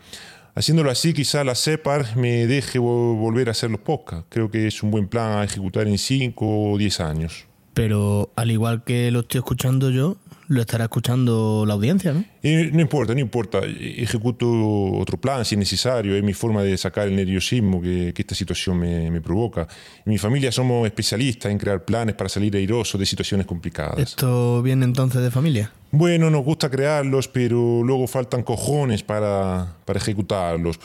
Haciéndolo 0.56 0.90
así, 0.90 1.14
quizá 1.14 1.44
la 1.44 1.56
CEPAR 1.56 2.18
me 2.18 2.48
deje 2.48 2.80
vo- 2.80 3.16
volver 3.18 3.48
a 3.48 3.52
hacer 3.52 3.70
los 3.70 3.80
podcasts. 3.80 4.26
Creo 4.30 4.50
que 4.52 4.68
es 4.68 4.82
un 4.84 4.92
buen 4.92 5.08
plan 5.08 5.38
a 5.40 5.44
ejecutar 5.44 5.88
en 5.88 5.98
5 5.98 6.72
o 6.72 6.78
10 6.78 7.00
años. 7.00 7.46
Pero 7.74 8.32
al 8.36 8.50
igual 8.52 8.84
que 8.84 9.12
lo 9.12 9.20
estoy 9.22 9.40
escuchando 9.40 9.92
yo, 9.92 10.18
lo 10.50 10.62
estará 10.62 10.86
escuchando 10.86 11.66
la 11.68 11.74
audiencia, 11.74 12.14
¿no? 12.14 12.24
Y 12.42 12.72
no 12.72 12.82
importa, 12.82 13.14
no 13.14 13.20
importa. 13.20 13.60
Ejecuto 13.66 14.48
otro 14.94 15.18
plan 15.20 15.44
si 15.44 15.56
es 15.56 15.60
necesario. 15.60 16.16
Es 16.16 16.24
mi 16.24 16.34
forma 16.34 16.64
de 16.64 16.78
sacar 16.78 17.08
el 17.08 17.16
nerviosismo 17.16 17.82
que, 17.82 18.14
que 18.14 18.22
esta 18.22 18.34
situación 18.36 18.80
me, 18.80 19.12
me 19.12 19.20
provoca. 19.22 19.68
En 20.06 20.12
mi 20.12 20.18
familia 20.18 20.52
somos 20.52 20.86
especialistas 20.86 21.52
en 21.52 21.58
crear 21.58 21.84
planes 21.84 22.16
para 22.16 22.30
salir 22.30 22.56
airosos 22.56 23.00
de 23.00 23.06
situaciones 23.06 23.46
complicadas. 23.46 24.00
¿Esto 24.00 24.62
viene 24.62 24.86
entonces 24.86 25.22
de 25.22 25.32
familia? 25.32 25.72
Bueno, 25.92 26.30
nos 26.30 26.44
gusta 26.44 26.70
crearlos, 26.70 27.28
pero 27.28 27.82
luego 27.84 28.08
faltan 28.08 28.44
cojones 28.44 29.04
para, 29.04 29.76
para 29.86 30.00
ejecutarlos. 30.00 30.80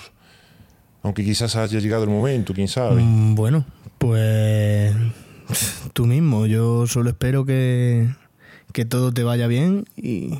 Aunque 1.03 1.25
quizás 1.25 1.57
haya 1.57 1.81
llegado 1.81 2.05
el 2.05 2.11
momento, 2.11 2.55
quién 2.55 2.69
sabe. 2.69 3.03
Mm, 3.03 3.35
Bueno, 3.35 3.65
pues 3.99 4.95
tú 5.93 6.07
mismo. 6.07 6.47
Yo 6.47 6.87
solo 6.87 7.11
espero 7.11 7.45
que, 7.45 8.09
que 8.73 8.85
todo 8.85 9.13
te 9.13 9.23
vaya 9.23 9.47
bien 9.47 9.85
y, 9.97 10.39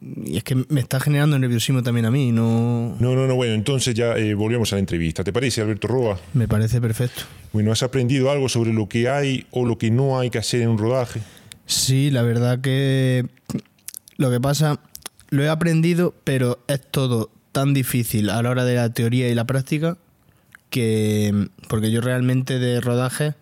y 0.00 0.36
es 0.36 0.44
que 0.44 0.54
me 0.68 0.80
está 0.80 1.00
generando 1.00 1.38
nerviosismo 1.38 1.82
también 1.82 2.06
a 2.06 2.10
mí. 2.10 2.32
No 2.32 2.96
No, 3.00 3.14
no, 3.14 3.26
no, 3.26 3.34
bueno, 3.34 3.54
entonces 3.54 3.94
ya 3.94 4.16
eh, 4.16 4.34
volvemos 4.34 4.72
a 4.72 4.76
la 4.76 4.80
entrevista. 4.80 5.24
¿Te 5.24 5.32
parece, 5.32 5.62
Alberto 5.62 5.88
Roa? 5.88 6.18
me 6.34 6.48
parece 6.48 6.80
perfecto. 6.80 7.22
Bueno, 7.52 7.72
¿has 7.72 7.82
aprendido 7.82 8.30
algo 8.30 8.48
sobre 8.48 8.72
lo 8.72 8.88
que 8.88 9.08
hay 9.08 9.46
o 9.50 9.64
lo 9.64 9.78
que 9.78 9.90
no 9.90 10.18
hay 10.18 10.30
que 10.30 10.38
hacer 10.38 10.62
en 10.62 10.68
un 10.68 10.78
rodaje? 10.78 11.20
Sí, 11.66 12.10
la 12.10 12.22
verdad 12.22 12.60
que 12.60 13.26
lo 14.16 14.30
que 14.30 14.40
pasa 14.40 14.80
lo 15.30 15.42
he 15.42 15.48
aprendido, 15.48 16.14
pero 16.24 16.58
es 16.68 16.80
todo 16.80 17.30
tan 17.52 17.72
difícil 17.72 18.30
a 18.30 18.42
la 18.42 18.50
hora 18.50 18.64
de 18.64 18.74
la 18.74 18.92
teoría 18.92 19.28
y 19.28 19.34
la 19.34 19.46
práctica 19.46 19.96
que 20.70 21.48
porque 21.68 21.92
yo 21.92 22.00
realmente 22.00 22.58
de 22.58 22.80
rodaje 22.80 23.34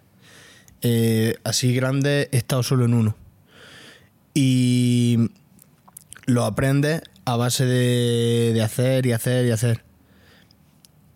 eh, 0.82 1.36
así 1.44 1.74
grande 1.74 2.28
he 2.30 2.36
estado 2.36 2.62
solo 2.62 2.84
en 2.84 2.92
uno 2.94 3.16
y 4.34 5.30
lo 6.26 6.44
aprendes 6.44 7.02
a 7.24 7.36
base 7.36 7.64
de, 7.66 8.52
de 8.54 8.62
hacer 8.62 9.06
y 9.06 9.12
hacer 9.12 9.46
y 9.46 9.50
hacer 9.50 9.84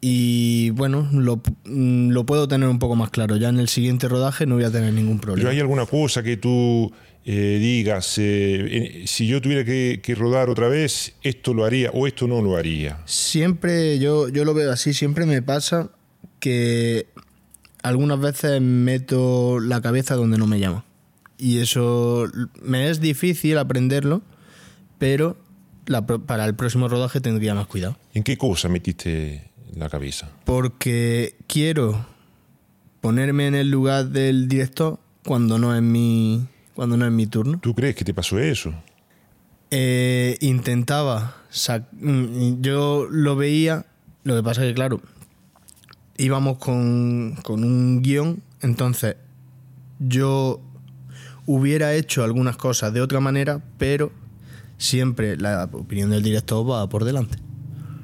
Y 0.00 0.70
bueno, 0.70 1.09
lo, 1.12 1.42
mm, 1.64 2.11
lo 2.11 2.26
puedo 2.26 2.46
tener 2.48 2.68
un 2.68 2.79
poco 2.79 2.94
más 2.96 3.11
claro. 3.11 3.37
Ya 3.37 3.48
en 3.48 3.59
el 3.59 3.68
siguiente 3.68 4.09
rodaje 4.09 4.46
no 4.46 4.55
voy 4.57 4.64
a 4.64 4.70
tener 4.70 4.92
ningún 4.92 5.18
¿Pero 5.18 5.33
problema. 5.35 5.50
hay 5.50 5.61
alguna 5.61 5.87
cosa 5.87 6.22
que 6.22 6.37
tú 6.37 6.92
eh, 7.24 7.59
digas, 7.61 8.18
eh, 8.18 8.22
eh, 9.02 9.05
si 9.07 9.26
yo 9.26 9.40
tuviera 9.40 9.64
que, 9.64 10.00
que 10.02 10.14
rodar 10.14 10.48
otra 10.48 10.68
vez, 10.68 11.14
esto 11.22 11.55
lo 11.55 11.64
haría 11.64 11.90
o 11.92 12.07
esto 12.07 12.29
no 12.29 12.40
lo 12.42 12.57
haría? 12.57 13.00
Siempre, 13.07 13.98
yo, 13.98 14.29
yo 14.29 14.44
lo 14.44 14.55
veo 14.55 14.70
así, 14.70 14.94
siempre 14.94 15.26
me 15.26 15.42
pasa 15.42 15.90
que 16.38 17.09
algunas 17.83 18.20
veces 18.20 18.61
meto 18.61 19.59
la 19.61 19.81
cabeza 19.81 20.14
donde 20.14 20.38
no 20.38 20.46
me 20.46 20.61
llama. 20.61 20.85
Y 21.38 21.59
eso 21.59 22.27
me 22.62 22.88
es 22.88 23.01
difícil 23.01 23.59
aprenderlo, 23.59 24.22
pero 24.99 25.37
la 25.87 26.07
para 26.07 26.44
el 26.44 26.55
próximo 26.55 26.88
rodaje 26.88 27.20
tendría 27.20 27.55
más 27.55 27.66
cuidado. 27.66 27.96
¿En 28.14 28.22
qué 28.22 28.37
cosa 28.37 28.68
metiste 28.68 29.51
la 29.75 29.88
cabeza? 29.88 30.31
Porque 30.44 31.37
quiero 31.46 32.07
ponerme 33.01 33.46
en 33.46 33.55
el 33.55 33.70
lugar 33.70 34.09
del 34.09 34.49
director 34.49 34.99
cuando 35.25 35.59
no 35.59 35.75
es 35.75 35.83
mi, 35.83 36.46
cuando 36.75 36.96
no 36.96 37.07
es 37.07 37.12
mi 37.12 37.27
turno. 37.27 37.59
¿Tú 37.61 37.75
crees 37.75 37.94
que 37.94 38.05
te 38.05 38.14
pasó 38.14 38.38
eso? 38.38 38.72
Eh, 39.70 40.38
intentaba, 40.40 41.37
mm, 41.92 42.61
yo 42.61 43.07
lo 43.11 43.37
veía, 43.37 43.87
lo 44.25 44.37
que 44.37 44.42
pasa 44.42 44.62
que 44.62 44.75
claro, 44.75 45.01
íbamos 46.16 46.59
con, 46.59 47.37
con 47.42 47.64
un 47.64 48.03
guion, 48.03 48.42
entonces 48.62 49.16
yo 49.99 50.61
hubiera 51.46 51.94
hecho 51.94 52.24
algunas 52.24 52.56
cosas 52.56 52.92
de 52.92 53.00
otra 53.00 53.20
manera, 53.20 53.61
pero 53.78 54.12
siempre 54.78 55.37
la 55.37 55.68
opinión 55.72 56.11
del 56.11 56.22
director 56.22 56.68
va 56.68 56.88
por 56.88 57.04
delante. 57.04 57.38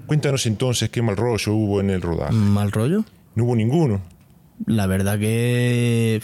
Cuéntanos 0.06 0.46
entonces 0.46 0.90
qué 0.90 1.02
mal 1.02 1.16
rollo 1.16 1.54
hubo 1.54 1.80
en 1.80 1.90
el 1.90 2.02
rodaje. 2.02 2.34
¿Mal 2.34 2.72
rollo? 2.72 3.04
No 3.34 3.44
hubo 3.44 3.56
ninguno. 3.56 4.02
La 4.66 4.86
verdad 4.86 5.18
que, 5.18 6.20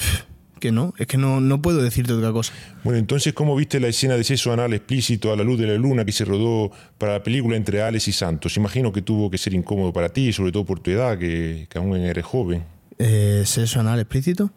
que 0.61 0.73
no, 0.73 0.93
es 0.99 1.07
que 1.07 1.17
no, 1.17 1.41
no 1.41 1.63
puedo 1.63 1.83
decirte 1.83 2.13
otra 2.13 2.33
cosa. 2.33 2.53
Bueno, 2.85 2.99
entonces, 2.99 3.33
¿cómo 3.33 3.57
viste 3.57 3.81
la 3.81 3.89
escena 3.89 4.15
de 4.15 4.25
sexo 4.25 4.53
anal 4.53 4.75
explícito 4.75 5.33
a 5.33 5.37
la 5.37 5.43
luz 5.43 5.59
de 5.59 5.67
la 5.67 5.75
luna 5.75 6.05
que 6.05 6.13
se 6.13 6.25
rodó 6.25 6.71
para 6.99 7.15
la 7.15 7.23
película 7.23 7.57
entre 7.57 7.83
Alex 7.83 8.09
y 8.09 8.13
Santos? 8.13 8.57
Imagino 8.57 8.93
que 8.93 9.03
tuvo 9.03 9.31
que 9.31 9.39
ser 9.39 9.55
incómodo 9.55 9.93
para 9.93 10.11
ti, 10.11 10.33
sobre 10.33 10.53
todo 10.53 10.65
por 10.65 10.81
tu 10.81 10.91
edad, 10.91 11.19
que, 11.19 11.67
que 11.69 11.79
aún 11.79 11.97
eres 11.97 12.25
joven. 12.25 12.65
Eh, 12.99 13.43
¿Sexo 13.47 13.81
anal 13.81 14.01
explícito? 14.01 14.51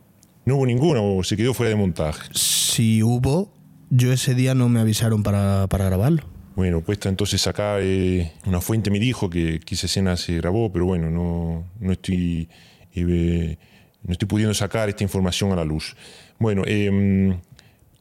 ¿No 0.45 0.55
hubo 0.55 0.65
ninguno 0.65 1.17
o 1.17 1.23
se 1.23 1.37
quedó 1.37 1.53
fuera 1.53 1.69
de 1.69 1.75
montaje? 1.75 2.29
Si 2.33 3.03
hubo, 3.03 3.53
yo 3.89 4.11
ese 4.11 4.33
día 4.35 4.55
no 4.55 4.69
me 4.69 4.79
avisaron 4.79 5.23
para, 5.23 5.67
para 5.67 5.85
grabarlo. 5.85 6.23
Bueno, 6.55 6.81
cuesta 6.81 7.09
entonces 7.09 7.45
acá, 7.47 7.77
eh, 7.79 8.33
una 8.45 8.59
fuente 8.59 8.91
me 8.91 8.99
dijo 8.99 9.29
que, 9.29 9.59
que 9.59 9.75
esa 9.75 9.85
escena 9.85 10.17
se 10.17 10.35
grabó, 10.37 10.71
pero 10.71 10.85
bueno, 10.85 11.09
no, 11.09 11.65
no 11.79 11.91
estoy 11.91 12.49
eh, 12.93 13.57
no 14.03 14.11
estoy 14.11 14.27
pudiendo 14.27 14.53
sacar 14.53 14.89
esta 14.89 15.03
información 15.03 15.51
a 15.51 15.55
la 15.55 15.63
luz. 15.63 15.95
Bueno, 16.39 16.63
eh, 16.65 17.37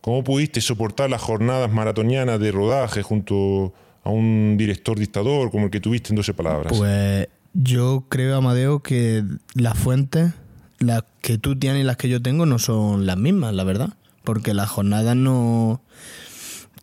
¿cómo 0.00 0.24
pudiste 0.24 0.60
soportar 0.60 1.10
las 1.10 1.20
jornadas 1.20 1.70
maratonianas 1.70 2.40
de 2.40 2.52
rodaje 2.52 3.02
junto 3.02 3.74
a 4.02 4.10
un 4.10 4.56
director 4.56 4.98
dictador 4.98 5.50
como 5.50 5.66
el 5.66 5.70
que 5.70 5.80
tuviste 5.80 6.10
en 6.10 6.16
12 6.16 6.34
palabras? 6.34 6.72
Pues 6.76 7.28
yo 7.52 8.06
creo, 8.08 8.36
Amadeo, 8.36 8.80
que 8.80 9.24
las 9.54 9.78
fuentes, 9.78 10.32
las 10.80 11.04
que 11.20 11.38
tú 11.38 11.56
tienes 11.56 11.82
y 11.82 11.84
las 11.84 11.96
que 11.96 12.08
yo 12.08 12.20
tengo, 12.20 12.46
no 12.46 12.58
son 12.58 13.06
las 13.06 13.16
mismas, 13.16 13.54
la 13.54 13.64
verdad. 13.64 13.90
Porque 14.24 14.54
las 14.54 14.68
jornadas 14.68 15.14
no. 15.14 15.80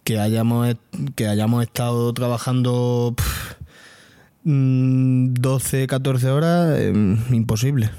que 0.04 0.20
hayamos, 0.20 0.76
que 1.16 1.28
hayamos 1.28 1.64
estado 1.64 2.14
trabajando 2.14 3.14
pf, 3.18 3.56
mm, 4.44 5.34
12, 5.34 5.88
14 5.88 6.30
horas, 6.30 6.80
eh, 6.80 6.94
imposible. 7.32 7.90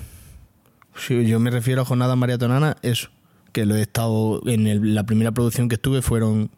Si 0.96 1.26
yo 1.26 1.38
me 1.40 1.50
refiero 1.50 1.82
a 1.82 1.84
jornadas 1.84 2.16
maratonanas, 2.16 2.76
eso. 2.82 3.08
Que 3.52 3.66
lo 3.66 3.76
he 3.76 3.82
estado. 3.82 4.40
En 4.46 4.94
la 4.94 5.04
primera 5.04 5.32
producción 5.32 5.68
que 5.68 5.74
estuve 5.76 6.02
fueron 6.02 6.50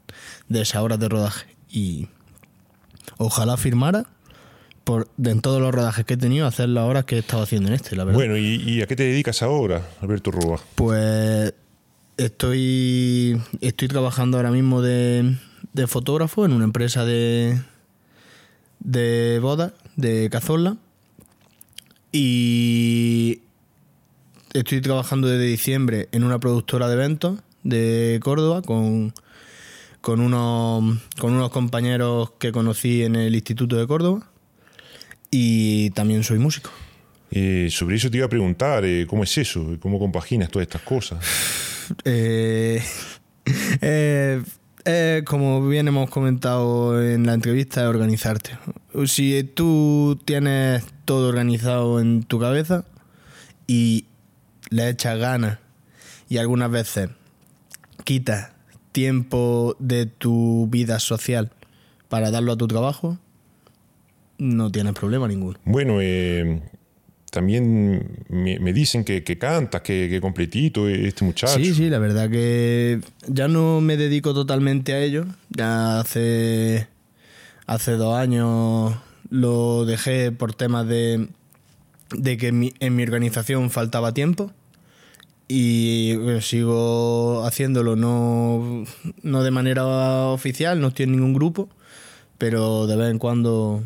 de 0.48 0.62
esas 0.62 0.82
horas 0.82 0.98
de 0.98 1.08
rodaje. 1.08 1.56
Y 1.70 2.08
ojalá 3.16 3.56
firmara 3.56 4.06
por 4.90 5.08
de 5.16 5.30
en 5.30 5.40
todos 5.40 5.60
los 5.60 5.72
rodajes 5.72 6.04
que 6.04 6.14
he 6.14 6.16
tenido 6.16 6.48
hacer 6.48 6.68
las 6.68 6.82
horas 6.82 7.04
que 7.04 7.14
he 7.14 7.18
estado 7.20 7.44
haciendo 7.44 7.68
en 7.68 7.74
este, 7.74 7.94
la 7.94 8.02
verdad. 8.02 8.18
Bueno, 8.18 8.36
¿y, 8.36 8.56
y 8.56 8.82
a 8.82 8.88
qué 8.88 8.96
te 8.96 9.04
dedicas 9.04 9.40
ahora, 9.40 9.88
Alberto 10.00 10.32
Roa? 10.32 10.58
Pues 10.74 11.54
estoy 12.16 13.40
estoy 13.60 13.86
trabajando 13.86 14.36
ahora 14.36 14.50
mismo 14.50 14.82
de, 14.82 15.36
de 15.74 15.86
fotógrafo 15.86 16.44
en 16.44 16.52
una 16.52 16.64
empresa 16.64 17.04
de 17.04 17.60
de 18.80 19.38
bodas 19.40 19.72
de 19.94 20.28
Cazorla 20.28 20.76
y 22.10 23.42
estoy 24.54 24.80
trabajando 24.80 25.28
desde 25.28 25.44
diciembre 25.44 26.08
en 26.10 26.24
una 26.24 26.40
productora 26.40 26.88
de 26.88 26.94
eventos 26.94 27.38
de 27.62 28.18
Córdoba 28.24 28.62
con 28.62 29.14
con 30.00 30.20
unos 30.20 30.98
con 31.20 31.34
unos 31.34 31.50
compañeros 31.50 32.32
que 32.40 32.50
conocí 32.50 33.04
en 33.04 33.14
el 33.14 33.36
Instituto 33.36 33.76
de 33.76 33.86
Córdoba 33.86 34.29
y 35.30 35.90
también 35.90 36.24
soy 36.24 36.38
músico. 36.38 36.70
Eh, 37.30 37.68
sobre 37.70 37.96
eso 37.96 38.10
te 38.10 38.16
iba 38.16 38.26
a 38.26 38.30
preguntar, 38.30 38.84
eh, 38.84 39.06
¿cómo 39.08 39.22
es 39.24 39.38
eso? 39.38 39.76
¿Cómo 39.80 39.98
compaginas 39.98 40.50
todas 40.50 40.66
estas 40.66 40.82
cosas? 40.82 41.18
Eh, 42.04 42.80
eh, 43.80 44.42
eh, 44.84 45.22
como 45.26 45.66
bien 45.66 45.88
hemos 45.88 46.08
comentado 46.08 47.02
en 47.02 47.26
la 47.26 47.34
entrevista, 47.34 47.82
es 47.82 47.88
organizarte. 47.88 48.58
Si 49.06 49.42
tú 49.42 50.18
tienes 50.24 50.84
todo 51.04 51.28
organizado 51.28 52.00
en 52.00 52.22
tu 52.22 52.38
cabeza 52.38 52.84
y 53.66 54.06
le 54.70 54.88
echas 54.88 55.18
ganas 55.18 55.58
y 56.28 56.38
algunas 56.38 56.70
veces 56.70 57.10
quitas 58.04 58.52
tiempo 58.92 59.76
de 59.78 60.06
tu 60.06 60.68
vida 60.70 60.98
social 60.98 61.52
para 62.08 62.30
darlo 62.30 62.52
a 62.52 62.56
tu 62.56 62.66
trabajo, 62.66 63.18
no 64.40 64.72
tienes 64.72 64.94
problema 64.94 65.28
ninguno. 65.28 65.58
Bueno, 65.64 65.98
eh, 66.00 66.62
también 67.30 68.24
me, 68.28 68.58
me 68.58 68.72
dicen 68.72 69.04
que, 69.04 69.22
que 69.22 69.38
cantas, 69.38 69.82
que, 69.82 70.08
que 70.10 70.20
completito 70.20 70.88
este 70.88 71.24
muchacho. 71.24 71.54
Sí, 71.54 71.74
sí, 71.74 71.90
la 71.90 71.98
verdad 71.98 72.28
que 72.30 73.00
ya 73.28 73.48
no 73.48 73.80
me 73.80 73.96
dedico 73.96 74.34
totalmente 74.34 74.94
a 74.94 75.00
ello. 75.00 75.26
Ya 75.50 76.00
hace, 76.00 76.88
hace 77.66 77.92
dos 77.92 78.16
años 78.16 78.94
lo 79.28 79.84
dejé 79.84 80.32
por 80.32 80.54
temas 80.54 80.88
de, 80.88 81.28
de 82.16 82.36
que 82.36 82.48
en 82.48 82.58
mi, 82.58 82.72
en 82.80 82.96
mi 82.96 83.02
organización 83.02 83.70
faltaba 83.70 84.14
tiempo. 84.14 84.50
Y 85.52 86.16
bueno, 86.16 86.40
sigo 86.40 87.44
haciéndolo 87.44 87.96
no, 87.96 88.84
no 89.22 89.42
de 89.42 89.50
manera 89.50 89.84
oficial, 90.28 90.80
no 90.80 90.88
estoy 90.88 91.04
en 91.04 91.12
ningún 91.12 91.34
grupo, 91.34 91.68
pero 92.38 92.86
de 92.86 92.96
vez 92.96 93.10
en 93.10 93.18
cuando 93.18 93.82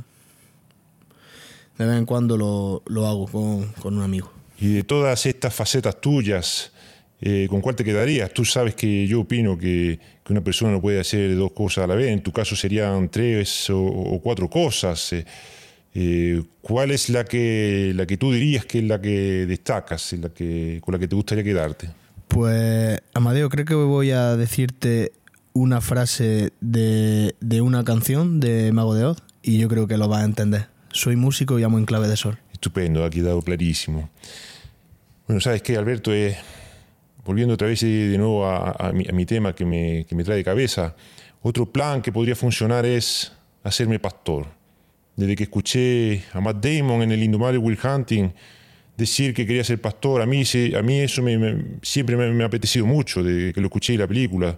de 1.79 1.87
vez 1.87 1.97
en 1.97 2.07
cuando 2.07 2.37
lo, 2.37 2.83
lo 2.87 3.07
hago 3.07 3.27
con, 3.27 3.73
con 3.81 3.97
un 3.97 4.03
amigo. 4.03 4.33
Y 4.59 4.75
de 4.75 4.85
todas 4.85 5.27
estas 5.27 5.53
facetas 5.55 6.01
tuyas, 6.01 6.73
eh, 7.21 7.47
¿con 7.51 7.61
cuál 7.61 7.75
te 7.75 7.85
quedarías? 7.85 8.33
Tú 8.33 8.45
sabes 8.45 8.75
que 8.75 9.07
yo 9.07 9.21
opino 9.21 9.59
que, 9.59 9.99
que 10.23 10.33
una 10.33 10.43
persona 10.43 10.73
no 10.73 10.81
puede 10.81 11.01
hacer 11.01 11.35
dos 11.37 11.53
cosas 11.53 11.85
a 11.85 11.87
la 11.87 11.95
vez. 11.95 12.09
En 12.09 12.23
tu 12.23 12.33
caso 12.33 12.55
serían 12.55 13.09
tres 13.09 13.69
o, 13.71 13.83
o 13.83 14.21
cuatro 14.21 14.49
cosas. 14.49 15.13
Eh, 15.13 15.25
eh, 15.95 16.43
¿Cuál 16.61 16.91
es 16.91 17.09
la 17.09 17.25
que, 17.25 17.93
la 17.95 18.07
que 18.07 18.17
tú 18.17 18.33
dirías 18.33 18.65
que 18.65 18.79
es 18.79 18.85
la 18.85 19.01
que 19.01 19.47
destacas, 19.47 20.13
la 20.15 20.29
que, 20.29 20.81
con 20.83 20.93
la 20.93 20.99
que 20.99 21.09
te 21.09 21.17
gustaría 21.17 21.45
quedarte? 21.45 21.89
Pues, 22.29 23.01
Amadeo, 23.13 23.49
creo 23.49 23.65
que 23.65 23.75
voy 23.75 24.11
a 24.11 24.37
decirte 24.37 25.13
una 25.53 25.81
frase 25.81 26.53
de, 26.61 27.37
de 27.41 27.61
una 27.61 27.85
canción 27.85 28.41
de 28.41 28.73
Mago 28.73 28.95
de 28.95 29.05
Oz 29.05 29.19
y 29.43 29.59
yo 29.59 29.69
creo 29.69 29.87
que 29.87 29.97
lo 29.97 30.09
vas 30.09 30.23
a 30.23 30.25
entender. 30.25 30.74
Soy 30.95 31.17
músico 31.17 31.59
y 31.59 31.65
amo 31.65 31.79
en 31.79 31.87
clave 31.87 32.07
de 32.07 32.17
sol. 32.17 32.39
Estupendo, 32.53 33.05
ha 33.05 33.11
quedado 33.11 33.43
clarísimo. 33.43 34.11
Bueno, 35.27 35.41
¿sabes 35.41 35.61
qué, 35.61 35.77
Alberto? 35.77 36.15
Eh, 36.15 36.37
volviendo 37.25 37.55
otra 37.55 37.67
vez 37.67 37.83
eh, 37.83 37.87
de 37.87 38.17
nuevo 38.17 38.47
a, 38.47 38.93
mi, 38.93 39.27
tema 39.27 39.53
que 39.57 39.65
me, 39.65 40.07
que 40.09 40.15
me 40.15 40.23
trae 40.23 40.37
de 40.37 40.45
cabeza, 40.45 40.95
otro 41.43 41.67
plan 41.67 42.01
que 42.01 42.13
podría 42.13 42.37
funcionar 42.37 42.87
es 42.87 43.33
hacerme 43.65 43.99
pastor. 43.99 44.47
Desde 45.17 45.35
que 45.35 45.43
escuché 45.43 46.23
a 46.33 46.41
Matt 46.41 46.65
Damon 46.65 47.03
en 47.03 47.11
el 47.11 47.25
indomable 47.25 47.59
Will 47.59 47.79
Hunting 47.83 48.31
decir 48.97 49.35
que 49.35 49.45
quería 49.45 49.65
ser 49.65 49.81
pastor, 49.81 50.23
a 50.23 50.27
mí, 50.27 50.45
a 50.79 50.83
mí 50.83 51.01
eso 51.01 51.23
me- 51.23 51.65
siempre 51.83 52.17
me, 52.17 52.31
me 52.33 52.45
ha 52.45 52.47
apetecido 52.47 52.87
mucho, 52.87 53.21
desde 53.21 53.53
que 53.53 53.61
lo 53.61 53.67
escuché 53.67 53.95
en 53.95 54.01
la 54.01 54.07
película. 54.07 54.57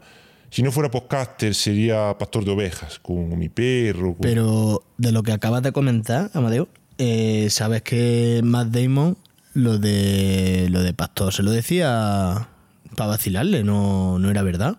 Si 0.51 0.63
no 0.63 0.73
fuera 0.73 0.91
podcaster, 0.91 1.55
sería 1.55 2.17
pastor 2.19 2.45
de 2.45 2.53
ovejas, 2.53 2.99
con 3.01 3.39
mi 3.39 3.49
perro. 3.49 4.13
con- 4.15 4.21
Pero 4.23 4.83
de 4.97 5.13
lo 5.13 5.23
que 5.23 5.33
acabas 5.33 5.63
de 5.63 5.73
comentar, 5.73 6.31
Amadeo, 6.35 6.69
eh, 6.99 7.49
sabes 7.51 7.83
que 7.83 8.41
Matt 8.45 8.69
Damon 8.69 9.17
lo 9.55 9.79
de 9.79 10.69
lo 10.71 10.83
de 10.83 10.93
pastor 10.95 11.33
se 11.33 11.43
lo 11.43 11.51
decía 11.51 12.49
para 12.97 13.09
vacilarle, 13.11 13.65
no, 13.65 14.19
no 14.19 14.31
era 14.31 14.43
verdad. 14.43 14.77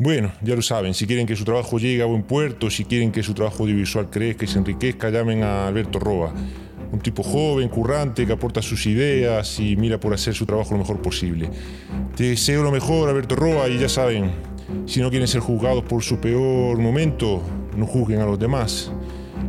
Bueno, 0.00 0.32
ya 0.42 0.54
lo 0.54 0.62
saben, 0.62 0.94
si 0.94 1.06
quieren 1.08 1.26
que 1.26 1.34
su 1.34 1.44
trabajo 1.44 1.78
llegue 1.78 2.02
a 2.02 2.06
buen 2.06 2.22
puerto, 2.22 2.70
si 2.70 2.84
quieren 2.84 3.10
que 3.10 3.24
su 3.24 3.34
trabajo 3.34 3.64
audiovisual 3.64 4.08
crezca 4.10 4.44
y 4.44 4.48
se 4.48 4.58
enriquezca, 4.58 5.10
llamen 5.10 5.42
a 5.42 5.66
Alberto 5.66 5.98
Roa. 5.98 6.32
Un 6.90 7.00
tipo 7.00 7.22
joven, 7.22 7.68
currante, 7.68 8.26
que 8.26 8.32
aporta 8.32 8.62
sus 8.62 8.86
ideas 8.86 9.60
y 9.60 9.76
mira 9.76 10.00
por 10.00 10.14
hacer 10.14 10.34
su 10.34 10.46
trabajo 10.46 10.72
lo 10.72 10.78
mejor 10.78 11.02
posible. 11.02 11.50
Te 12.16 12.24
deseo 12.24 12.62
lo 12.62 12.70
mejor, 12.70 13.08
Alberto 13.08 13.36
Roa, 13.36 13.68
y 13.68 13.78
ya 13.78 13.88
saben, 13.88 14.30
si 14.86 15.00
no 15.00 15.10
quieren 15.10 15.28
ser 15.28 15.40
juzgados 15.40 15.84
por 15.84 16.02
su 16.02 16.18
peor 16.18 16.78
momento, 16.78 17.42
no 17.76 17.86
juzguen 17.86 18.20
a 18.20 18.26
los 18.26 18.38
demás. 18.38 18.90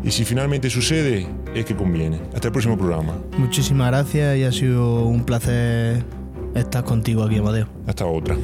Y 0.04 0.12
si 0.12 0.25
finalmente 0.25 0.69
sucede, 0.69 1.28
es 1.56 1.65
que 1.65 1.75
conviene. 1.75 2.19
Hasta 2.34 2.47
el 2.47 2.52
próximo 2.52 2.78
programa. 2.78 3.17
Muchísimas 3.38 3.88
gracias 3.88 4.38
y 4.38 4.43
ha 4.43 4.52
sido 4.52 5.06
un 5.06 5.23
placer 5.23 6.04
estar 6.56 6.84
contigo 6.84 7.23
aquí, 7.23 7.38
Amadeo. 7.38 7.67
Hasta 7.88 8.06
otra. 8.06 8.36